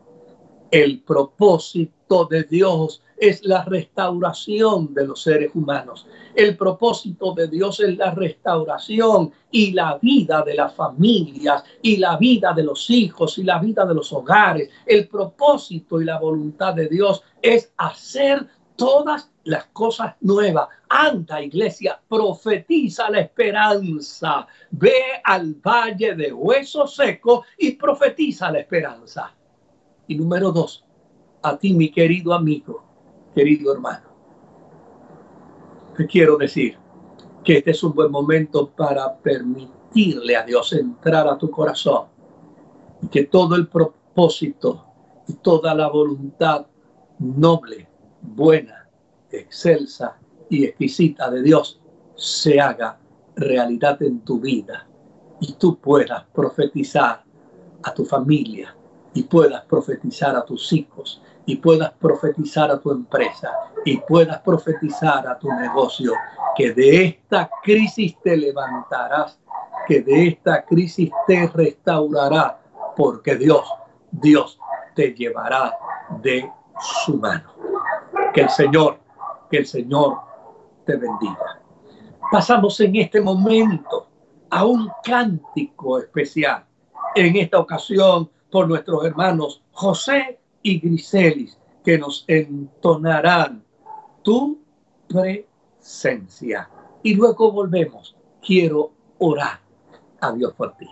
El 0.69 0.99
propósito 0.99 2.25
de 2.25 2.43
Dios 2.43 3.01
es 3.17 3.43
la 3.43 3.65
restauración 3.65 4.93
de 4.93 5.07
los 5.07 5.23
seres 5.23 5.49
humanos. 5.55 6.05
El 6.35 6.55
propósito 6.55 7.33
de 7.33 7.47
Dios 7.47 7.79
es 7.79 7.97
la 7.97 8.11
restauración 8.11 9.31
y 9.49 9.71
la 9.71 9.97
vida 9.99 10.43
de 10.43 10.53
las 10.53 10.75
familias 10.75 11.63
y 11.81 11.97
la 11.97 12.17
vida 12.17 12.53
de 12.53 12.63
los 12.63 12.87
hijos 12.91 13.39
y 13.39 13.43
la 13.43 13.57
vida 13.57 13.83
de 13.83 13.95
los 13.95 14.13
hogares. 14.13 14.69
El 14.85 15.07
propósito 15.07 15.99
y 15.99 16.05
la 16.05 16.19
voluntad 16.19 16.75
de 16.75 16.87
Dios 16.87 17.23
es 17.41 17.73
hacer 17.77 18.45
todas 18.75 19.31
las 19.47 19.65
cosas 19.67 20.15
nuevas. 20.21 20.67
Anda, 20.89 21.41
iglesia, 21.41 21.99
profetiza 22.07 23.09
la 23.09 23.21
esperanza. 23.21 24.45
Ve 24.71 25.21
al 25.23 25.55
valle 25.55 26.15
de 26.15 26.31
huesos 26.33 26.95
secos 26.95 27.45
y 27.57 27.71
profetiza 27.71 28.51
la 28.51 28.59
esperanza. 28.59 29.33
Y 30.07 30.15
número 30.15 30.51
dos, 30.51 30.85
a 31.41 31.57
ti, 31.57 31.73
mi 31.73 31.89
querido 31.91 32.33
amigo, 32.33 32.83
querido 33.33 33.73
hermano, 33.73 34.07
te 35.95 36.05
quiero 36.05 36.37
decir 36.37 36.77
que 37.43 37.57
este 37.57 37.71
es 37.71 37.83
un 37.83 37.93
buen 37.93 38.11
momento 38.11 38.69
para 38.69 39.17
permitirle 39.17 40.35
a 40.35 40.43
Dios 40.43 40.73
entrar 40.73 41.27
a 41.27 41.37
tu 41.37 41.49
corazón 41.49 42.07
y 43.01 43.07
que 43.07 43.23
todo 43.23 43.55
el 43.55 43.67
propósito 43.67 44.85
y 45.27 45.33
toda 45.33 45.73
la 45.73 45.87
voluntad 45.87 46.67
noble 47.19 47.87
buena, 48.21 48.86
excelsa 49.31 50.17
y 50.49 50.65
exquisita 50.65 51.29
de 51.29 51.41
Dios 51.43 51.79
se 52.15 52.59
haga 52.59 52.97
realidad 53.35 54.01
en 54.01 54.21
tu 54.21 54.39
vida 54.39 54.87
y 55.39 55.53
tú 55.53 55.77
puedas 55.79 56.23
profetizar 56.33 57.23
a 57.83 57.93
tu 57.93 58.05
familia 58.05 58.75
y 59.13 59.23
puedas 59.23 59.63
profetizar 59.65 60.35
a 60.35 60.43
tus 60.43 60.73
hijos 60.73 61.21
y 61.45 61.55
puedas 61.55 61.91
profetizar 61.93 62.69
a 62.71 62.79
tu 62.79 62.91
empresa 62.91 63.51
y 63.85 63.97
puedas 63.97 64.39
profetizar 64.41 65.27
a 65.27 65.37
tu 65.39 65.51
negocio 65.51 66.13
que 66.55 66.73
de 66.73 67.05
esta 67.05 67.49
crisis 67.63 68.17
te 68.21 68.35
levantarás, 68.35 69.39
que 69.87 70.01
de 70.01 70.27
esta 70.27 70.65
crisis 70.65 71.09
te 71.25 71.47
restaurará, 71.47 72.59
porque 72.95 73.35
Dios, 73.35 73.65
Dios 74.11 74.59
te 74.95 75.13
llevará 75.13 75.77
de 76.21 76.51
su 76.79 77.17
mano. 77.17 77.53
Que 78.33 78.41
el 78.41 78.49
Señor, 78.49 78.99
que 79.49 79.57
el 79.57 79.65
Señor 79.65 80.17
te 80.85 80.95
bendiga. 80.95 81.61
Pasamos 82.31 82.79
en 82.79 82.95
este 82.95 83.21
momento 83.21 84.07
a 84.49 84.65
un 84.65 84.89
cántico 85.03 85.99
especial. 85.99 86.65
En 87.15 87.35
esta 87.35 87.59
ocasión 87.59 88.29
por 88.51 88.67
nuestros 88.67 89.05
hermanos 89.05 89.61
José 89.71 90.39
y 90.61 90.79
Griselis, 90.79 91.57
que 91.83 91.97
nos 91.97 92.25
entonarán 92.27 93.63
tu 94.23 94.59
presencia. 95.07 96.69
Y 97.03 97.15
luego 97.15 97.51
volvemos. 97.51 98.15
Quiero 98.41 98.91
orar 99.19 99.59
a 100.19 100.31
Dios 100.31 100.53
por 100.53 100.75
ti. 100.75 100.87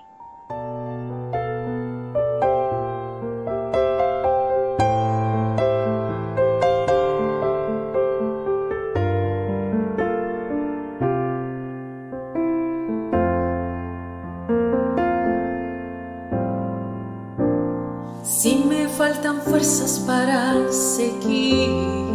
Fuerzas 19.41 20.00
para 20.00 20.72
seguir. 20.72 22.06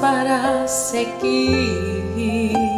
Para 0.00 0.68
seguir. 0.68 2.77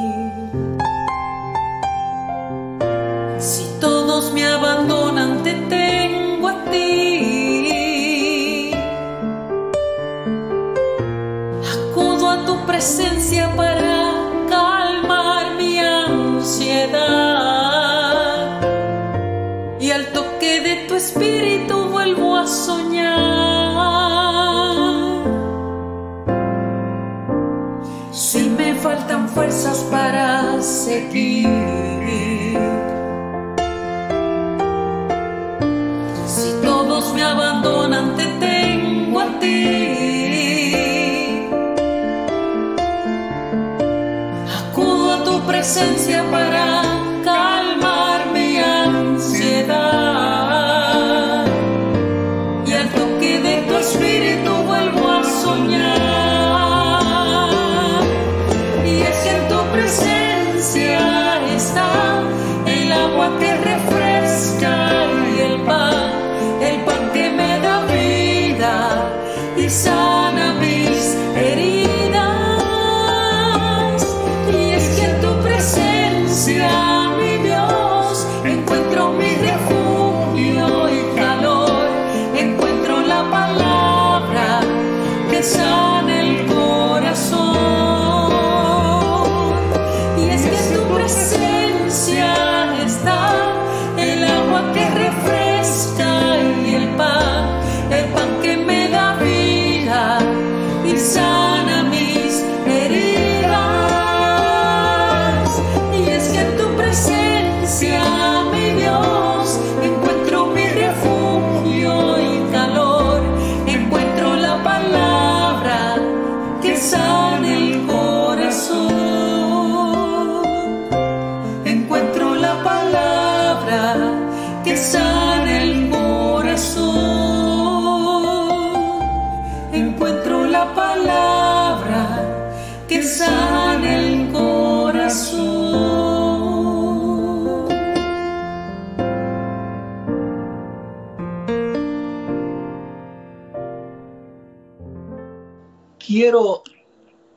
Quiero 146.31 146.63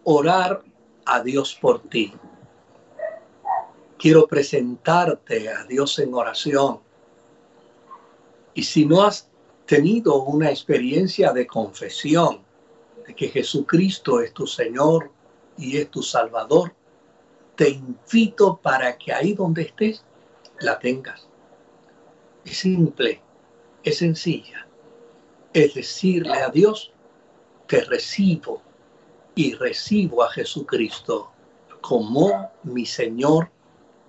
orar 0.04 0.64
a 1.06 1.24
Dios 1.24 1.58
por 1.60 1.82
ti. 1.90 2.14
Quiero 3.98 4.28
presentarte 4.28 5.50
a 5.50 5.64
Dios 5.64 5.98
en 5.98 6.14
oración. 6.14 6.80
Y 8.54 8.62
si 8.62 8.86
no 8.86 9.02
has 9.02 9.28
tenido 9.66 10.22
una 10.22 10.52
experiencia 10.52 11.34
de 11.34 11.48
confesión 11.48 12.44
de 13.08 13.16
que 13.16 13.30
Jesucristo 13.30 14.20
es 14.20 14.32
tu 14.32 14.46
Señor 14.46 15.10
y 15.58 15.78
es 15.78 15.90
tu 15.90 16.04
Salvador, 16.04 16.76
te 17.56 17.70
invito 17.70 18.58
para 18.58 18.96
que 18.96 19.12
ahí 19.12 19.34
donde 19.34 19.64
estés 19.64 20.06
la 20.60 20.78
tengas. 20.78 21.28
Es 22.46 22.58
simple, 22.58 23.24
es 23.84 23.98
sencilla. 23.98 24.68
Es 25.52 25.74
decirle 25.74 26.34
a 26.34 26.50
Dios, 26.50 26.94
que 27.68 27.82
recibo 27.82 28.63
y 29.36 29.54
recibo 29.56 30.24
a 30.24 30.30
Jesucristo 30.30 31.32
como 31.82 32.52
mi 32.64 32.86
Señor 32.86 33.50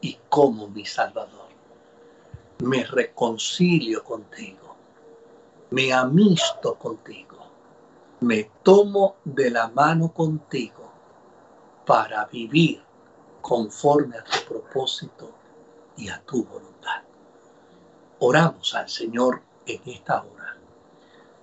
y 0.00 0.18
como 0.28 0.68
mi 0.68 0.84
Salvador. 0.84 1.48
Me 2.62 2.84
reconcilio 2.84 4.04
contigo, 4.04 4.76
me 5.70 5.92
amisto 5.92 6.76
contigo, 6.76 7.38
me 8.20 8.50
tomo 8.62 9.16
de 9.24 9.50
la 9.50 9.68
mano 9.68 10.12
contigo 10.12 10.90
para 11.84 12.26
vivir 12.26 12.82
conforme 13.40 14.16
a 14.16 14.24
tu 14.24 14.48
propósito 14.48 15.30
y 15.96 16.08
a 16.08 16.20
tu 16.22 16.44
voluntad. 16.44 17.02
Oramos 18.20 18.74
al 18.74 18.88
Señor 18.88 19.42
en 19.66 19.80
esta 19.86 20.22
hora. 20.22 20.56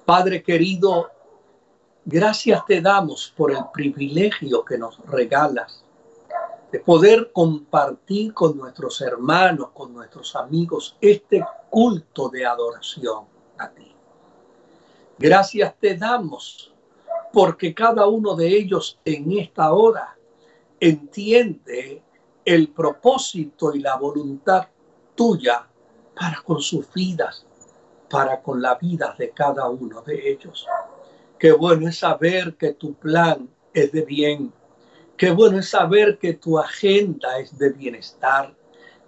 Padre 0.05 0.41
querido, 0.41 1.11
Gracias 2.05 2.65
te 2.65 2.81
damos 2.81 3.31
por 3.37 3.51
el 3.51 3.63
privilegio 3.71 4.65
que 4.65 4.77
nos 4.77 4.97
regalas 5.05 5.83
de 6.71 6.79
poder 6.79 7.31
compartir 7.31 8.33
con 8.33 8.57
nuestros 8.57 9.01
hermanos, 9.01 9.69
con 9.73 9.93
nuestros 9.93 10.35
amigos, 10.35 10.97
este 10.99 11.45
culto 11.69 12.29
de 12.29 12.45
adoración 12.45 13.25
a 13.57 13.69
ti. 13.69 13.91
Gracias 15.19 15.75
te 15.79 15.95
damos 15.95 16.73
porque 17.31 17.73
cada 17.73 18.07
uno 18.07 18.35
de 18.35 18.47
ellos 18.47 18.99
en 19.05 19.31
esta 19.37 19.71
hora 19.71 20.17
entiende 20.79 22.01
el 22.43 22.69
propósito 22.69 23.75
y 23.75 23.79
la 23.79 23.97
voluntad 23.97 24.67
tuya 25.13 25.67
para 26.15 26.41
con 26.41 26.61
sus 26.61 26.91
vidas, 26.93 27.45
para 28.09 28.41
con 28.41 28.61
la 28.61 28.75
vida 28.75 29.15
de 29.17 29.29
cada 29.29 29.69
uno 29.69 30.01
de 30.01 30.31
ellos. 30.31 30.65
Qué 31.41 31.51
bueno 31.53 31.87
es 31.87 31.97
saber 31.97 32.53
que 32.53 32.73
tu 32.73 32.93
plan 32.93 33.49
es 33.73 33.91
de 33.91 34.05
bien. 34.05 34.53
Qué 35.17 35.31
bueno 35.31 35.57
es 35.57 35.69
saber 35.69 36.19
que 36.19 36.33
tu 36.33 36.59
agenda 36.59 37.39
es 37.39 37.57
de 37.57 37.71
bienestar. 37.71 38.53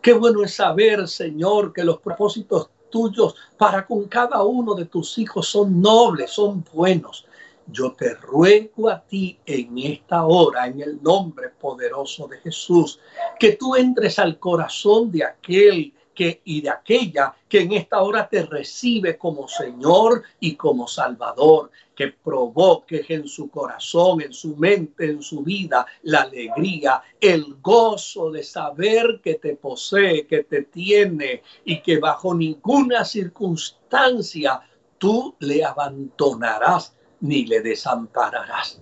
Qué 0.01 0.13
bueno 0.13 0.43
es 0.43 0.55
saber, 0.55 1.07
Señor, 1.07 1.71
que 1.71 1.83
los 1.83 1.99
propósitos 1.99 2.71
tuyos 2.89 3.35
para 3.55 3.85
con 3.85 4.05
cada 4.05 4.41
uno 4.41 4.73
de 4.73 4.85
tus 4.85 5.19
hijos 5.19 5.47
son 5.47 5.79
nobles, 5.79 6.31
son 6.31 6.65
buenos. 6.73 7.27
Yo 7.67 7.91
te 7.91 8.15
ruego 8.15 8.89
a 8.89 8.99
ti 8.99 9.37
en 9.45 9.77
esta 9.77 10.25
hora, 10.25 10.65
en 10.65 10.81
el 10.81 11.03
nombre 11.03 11.49
poderoso 11.49 12.27
de 12.27 12.39
Jesús, 12.39 12.99
que 13.39 13.51
tú 13.51 13.75
entres 13.75 14.17
al 14.17 14.39
corazón 14.39 15.11
de 15.11 15.23
aquel 15.23 15.93
que 16.13 16.41
y 16.45 16.61
de 16.61 16.69
aquella 16.69 17.33
que 17.47 17.61
en 17.61 17.73
esta 17.73 18.01
hora 18.01 18.27
te 18.27 18.43
recibe 18.45 19.17
como 19.17 19.47
Señor 19.47 20.23
y 20.39 20.55
como 20.55 20.87
Salvador, 20.87 21.71
que 21.95 22.07
provoques 22.07 23.09
en 23.09 23.27
su 23.27 23.49
corazón, 23.49 24.21
en 24.21 24.33
su 24.33 24.55
mente, 24.55 25.05
en 25.05 25.21
su 25.21 25.43
vida 25.43 25.85
la 26.03 26.21
alegría, 26.21 27.01
el 27.19 27.55
gozo 27.61 28.31
de 28.31 28.43
saber 28.43 29.21
que 29.23 29.35
te 29.35 29.55
posee, 29.55 30.25
que 30.25 30.43
te 30.43 30.63
tiene 30.63 31.43
y 31.65 31.81
que 31.81 31.99
bajo 31.99 32.33
ninguna 32.33 33.05
circunstancia 33.05 34.61
tú 34.97 35.35
le 35.39 35.63
abandonarás 35.63 36.95
ni 37.19 37.45
le 37.45 37.61
desampararás. 37.61 38.81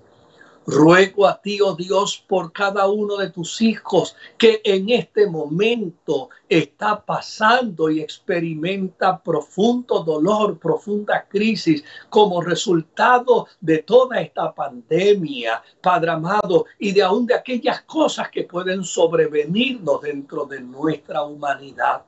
Ruego 0.68 1.28
a 1.28 1.42
ti, 1.42 1.60
oh 1.60 1.74
Dios, 1.74 2.24
por 2.28 2.54
cada 2.54 2.88
uno 2.88 3.18
de 3.18 3.32
tus 3.32 3.62
hijos 3.62 4.16
que 4.38 4.62
en 4.64 4.90
este 4.90 5.26
momento 5.26 6.30
está 6.48 7.04
pasando 7.04 7.90
y 7.90 8.00
experimenta 8.00 9.22
profundo 9.24 10.04
dolor, 10.04 10.60
profunda 10.60 11.26
crisis 11.28 11.84
como 12.10 12.42
resultado 12.42 13.48
de 13.60 13.80
toda 13.80 14.22
esta 14.22 14.54
pandemia, 14.54 15.64
Padre 15.82 16.12
amado, 16.12 16.66
y 16.78 16.92
de 16.92 17.02
aún 17.02 17.26
de 17.26 17.34
aquellas 17.34 17.82
cosas 17.82 18.30
que 18.30 18.44
pueden 18.44 18.84
sobrevenirnos 18.84 20.02
dentro 20.02 20.46
de 20.46 20.62
nuestra 20.62 21.24
humanidad. 21.24 22.04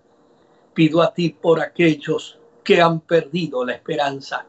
Pido 0.76 1.02
a 1.02 1.12
ti 1.12 1.30
por 1.30 1.60
aquellos 1.60 2.38
que 2.64 2.80
han 2.80 3.00
perdido 3.00 3.66
la 3.66 3.74
esperanza 3.74 4.46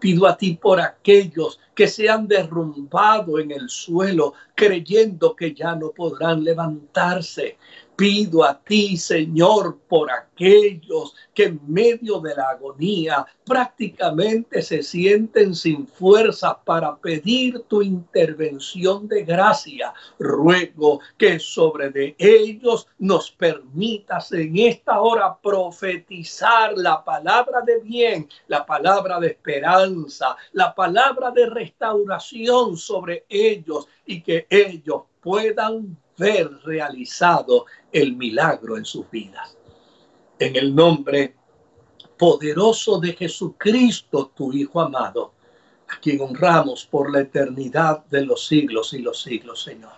Pido 0.00 0.26
a 0.26 0.36
ti 0.36 0.58
por 0.60 0.80
aquellos 0.80 1.60
que 1.74 1.86
se 1.86 2.08
han 2.08 2.26
derrumbado 2.26 3.38
en 3.38 3.50
el 3.50 3.68
suelo, 3.68 4.32
creyendo 4.54 5.36
que 5.36 5.54
ya 5.54 5.76
no 5.76 5.90
podrán 5.90 6.42
levantarse. 6.42 7.58
Pido 8.00 8.44
a 8.44 8.58
ti, 8.58 8.96
Señor, 8.96 9.78
por 9.86 10.10
aquellos 10.10 11.14
que 11.34 11.44
en 11.44 11.60
medio 11.66 12.18
de 12.18 12.34
la 12.34 12.48
agonía 12.48 13.26
prácticamente 13.44 14.62
se 14.62 14.82
sienten 14.82 15.54
sin 15.54 15.86
fuerza 15.86 16.58
para 16.64 16.96
pedir 16.96 17.60
tu 17.68 17.82
intervención 17.82 19.06
de 19.06 19.22
gracia. 19.24 19.92
Ruego 20.18 21.00
que 21.18 21.38
sobre 21.38 21.90
de 21.90 22.16
ellos 22.18 22.88
nos 22.98 23.30
permitas 23.32 24.32
en 24.32 24.56
esta 24.56 25.02
hora 25.02 25.36
profetizar 25.38 26.72
la 26.78 27.04
palabra 27.04 27.60
de 27.60 27.80
bien, 27.80 28.26
la 28.48 28.64
palabra 28.64 29.20
de 29.20 29.26
esperanza, 29.26 30.38
la 30.52 30.74
palabra 30.74 31.32
de 31.32 31.50
restauración 31.50 32.78
sobre 32.78 33.26
ellos 33.28 33.88
y 34.06 34.22
que 34.22 34.46
ellos 34.48 35.02
puedan 35.20 35.98
realizado 36.62 37.66
el 37.90 38.16
milagro 38.16 38.76
en 38.76 38.84
sus 38.84 39.10
vidas. 39.10 39.56
En 40.38 40.56
el 40.56 40.74
nombre 40.74 41.36
poderoso 42.18 43.00
de 43.00 43.14
Jesucristo, 43.14 44.30
tu 44.34 44.52
Hijo 44.52 44.80
amado, 44.80 45.32
a 45.88 45.98
quien 45.98 46.20
honramos 46.20 46.86
por 46.86 47.10
la 47.10 47.20
eternidad 47.20 48.04
de 48.06 48.24
los 48.24 48.46
siglos 48.46 48.92
y 48.92 48.98
los 48.98 49.22
siglos, 49.22 49.62
Señor. 49.62 49.92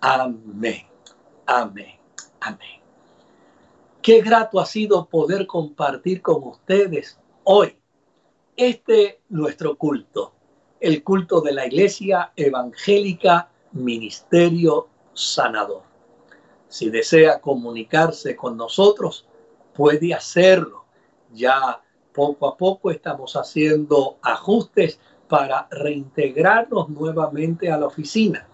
Amén, 0.00 0.86
amén, 1.46 1.96
amén. 2.40 2.80
Qué 4.02 4.20
grato 4.20 4.60
ha 4.60 4.66
sido 4.66 5.06
poder 5.06 5.46
compartir 5.46 6.22
con 6.22 6.44
ustedes 6.44 7.18
hoy 7.44 7.76
este 8.56 9.22
nuestro 9.28 9.76
culto, 9.76 10.34
el 10.80 11.02
culto 11.02 11.40
de 11.40 11.52
la 11.52 11.66
Iglesia 11.66 12.32
Evangélica 12.36 13.50
Ministerio 13.72 14.88
sanador. 15.18 15.82
Si 16.68 16.90
desea 16.90 17.40
comunicarse 17.40 18.36
con 18.36 18.56
nosotros, 18.56 19.26
puede 19.74 20.14
hacerlo. 20.14 20.84
Ya 21.32 21.82
poco 22.12 22.46
a 22.46 22.56
poco 22.56 22.90
estamos 22.90 23.34
haciendo 23.34 24.18
ajustes 24.22 25.00
para 25.28 25.66
reintegrarnos 25.70 26.88
nuevamente 26.88 27.70
a 27.70 27.78
la 27.78 27.86
oficina. 27.86 28.48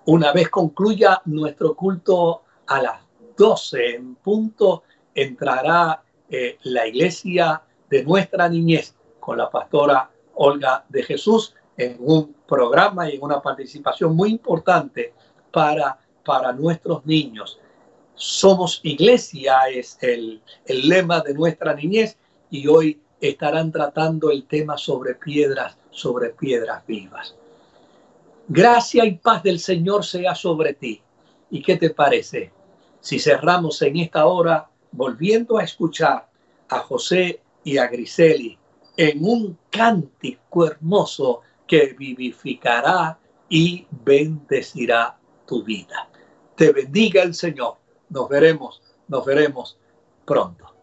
Una 0.07 0.31
vez 0.31 0.49
concluya 0.49 1.21
nuestro 1.25 1.75
culto 1.75 2.43
a 2.67 2.81
las 2.81 3.01
12 3.35 3.95
en 3.95 4.15
punto, 4.15 4.83
entrará 5.15 6.03
eh, 6.29 6.59
la 6.63 6.87
iglesia 6.87 7.63
de 7.89 8.03
nuestra 8.03 8.47
niñez 8.47 8.95
con 9.19 9.37
la 9.37 9.49
pastora 9.49 10.11
Olga 10.35 10.85
de 10.89 11.01
Jesús 11.01 11.55
en 11.75 11.97
un 11.99 12.35
programa 12.47 13.09
y 13.09 13.15
en 13.15 13.23
una 13.23 13.41
participación 13.41 14.15
muy 14.15 14.29
importante 14.29 15.13
para, 15.51 15.97
para 16.23 16.51
nuestros 16.53 17.03
niños. 17.05 17.59
Somos 18.13 18.81
iglesia 18.83 19.61
es 19.73 19.97
el, 20.01 20.41
el 20.65 20.87
lema 20.87 21.21
de 21.21 21.33
nuestra 21.33 21.73
niñez 21.73 22.15
y 22.51 22.67
hoy 22.67 23.01
estarán 23.19 23.71
tratando 23.71 24.29
el 24.29 24.45
tema 24.45 24.77
sobre 24.77 25.15
piedras, 25.15 25.77
sobre 25.89 26.29
piedras 26.29 26.85
vivas. 26.85 27.35
Gracia 28.47 29.05
y 29.05 29.17
paz 29.17 29.41
del 29.41 29.59
Señor 29.59 30.05
sea 30.05 30.35
sobre 30.35 30.73
ti. 30.73 31.01
¿Y 31.49 31.63
qué 31.63 31.77
te 31.77 31.89
parece? 31.89 32.51
Si 32.99 33.17
cerramos 33.17 33.81
en 33.81 33.97
esta 33.97 34.27
hora 34.27 34.69
volviendo 34.91 35.57
a 35.57 35.63
escuchar 35.63 36.29
a 36.69 36.79
José 36.79 37.41
y 37.63 37.77
a 37.77 37.87
Griseli 37.87 38.57
en 38.97 39.25
un 39.25 39.57
cántico 39.69 40.67
hermoso 40.67 41.41
que 41.65 41.95
vivificará 41.97 43.17
y 43.49 43.87
bendecirá 43.89 45.17
tu 45.47 45.63
vida. 45.63 46.07
Te 46.55 46.71
bendiga 46.71 47.23
el 47.23 47.33
Señor. 47.33 47.77
Nos 48.09 48.29
veremos, 48.29 48.81
nos 49.07 49.25
veremos 49.25 49.77
pronto. 50.23 50.74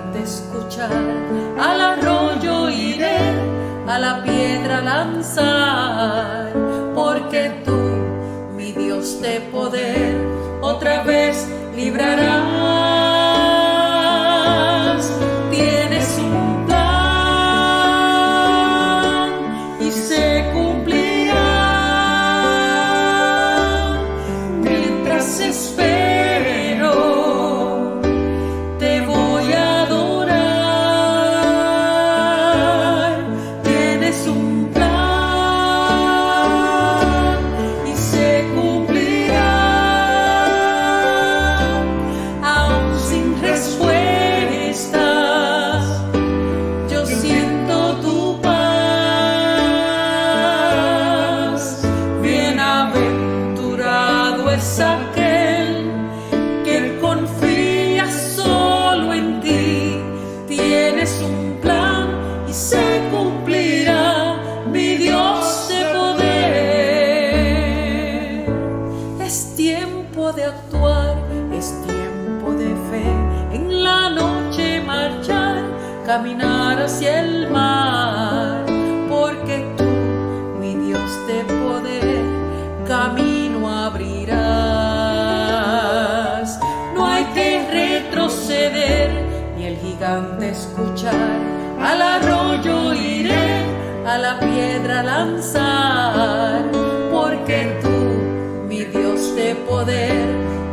Gigante 0.00 0.22
escuchar, 0.22 0.90
al 1.58 1.80
arroyo 1.80 2.68
iré, 2.68 3.18
a 3.86 3.98
la 3.98 4.22
piedra 4.22 4.80
lanzar, 4.80 6.52
porque 6.94 7.62
tú 7.64 7.78
Dios 8.72 9.20
de 9.20 9.40
poder 9.52 10.16
otra 10.62 11.02
vez 11.02 11.48
librarás. 11.74 12.79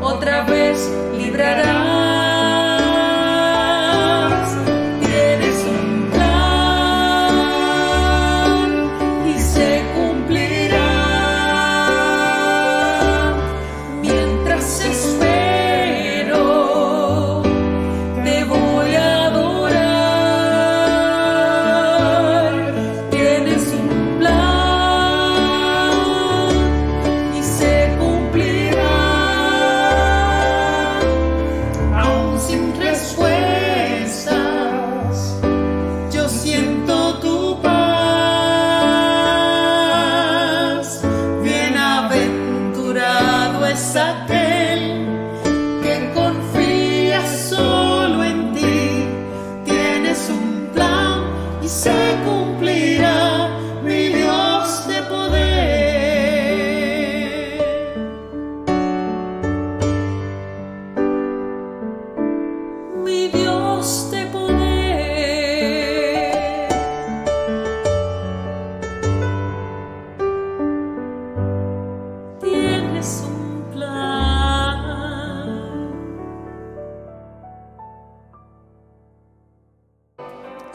Otra 0.02 0.44
vez 0.44 0.92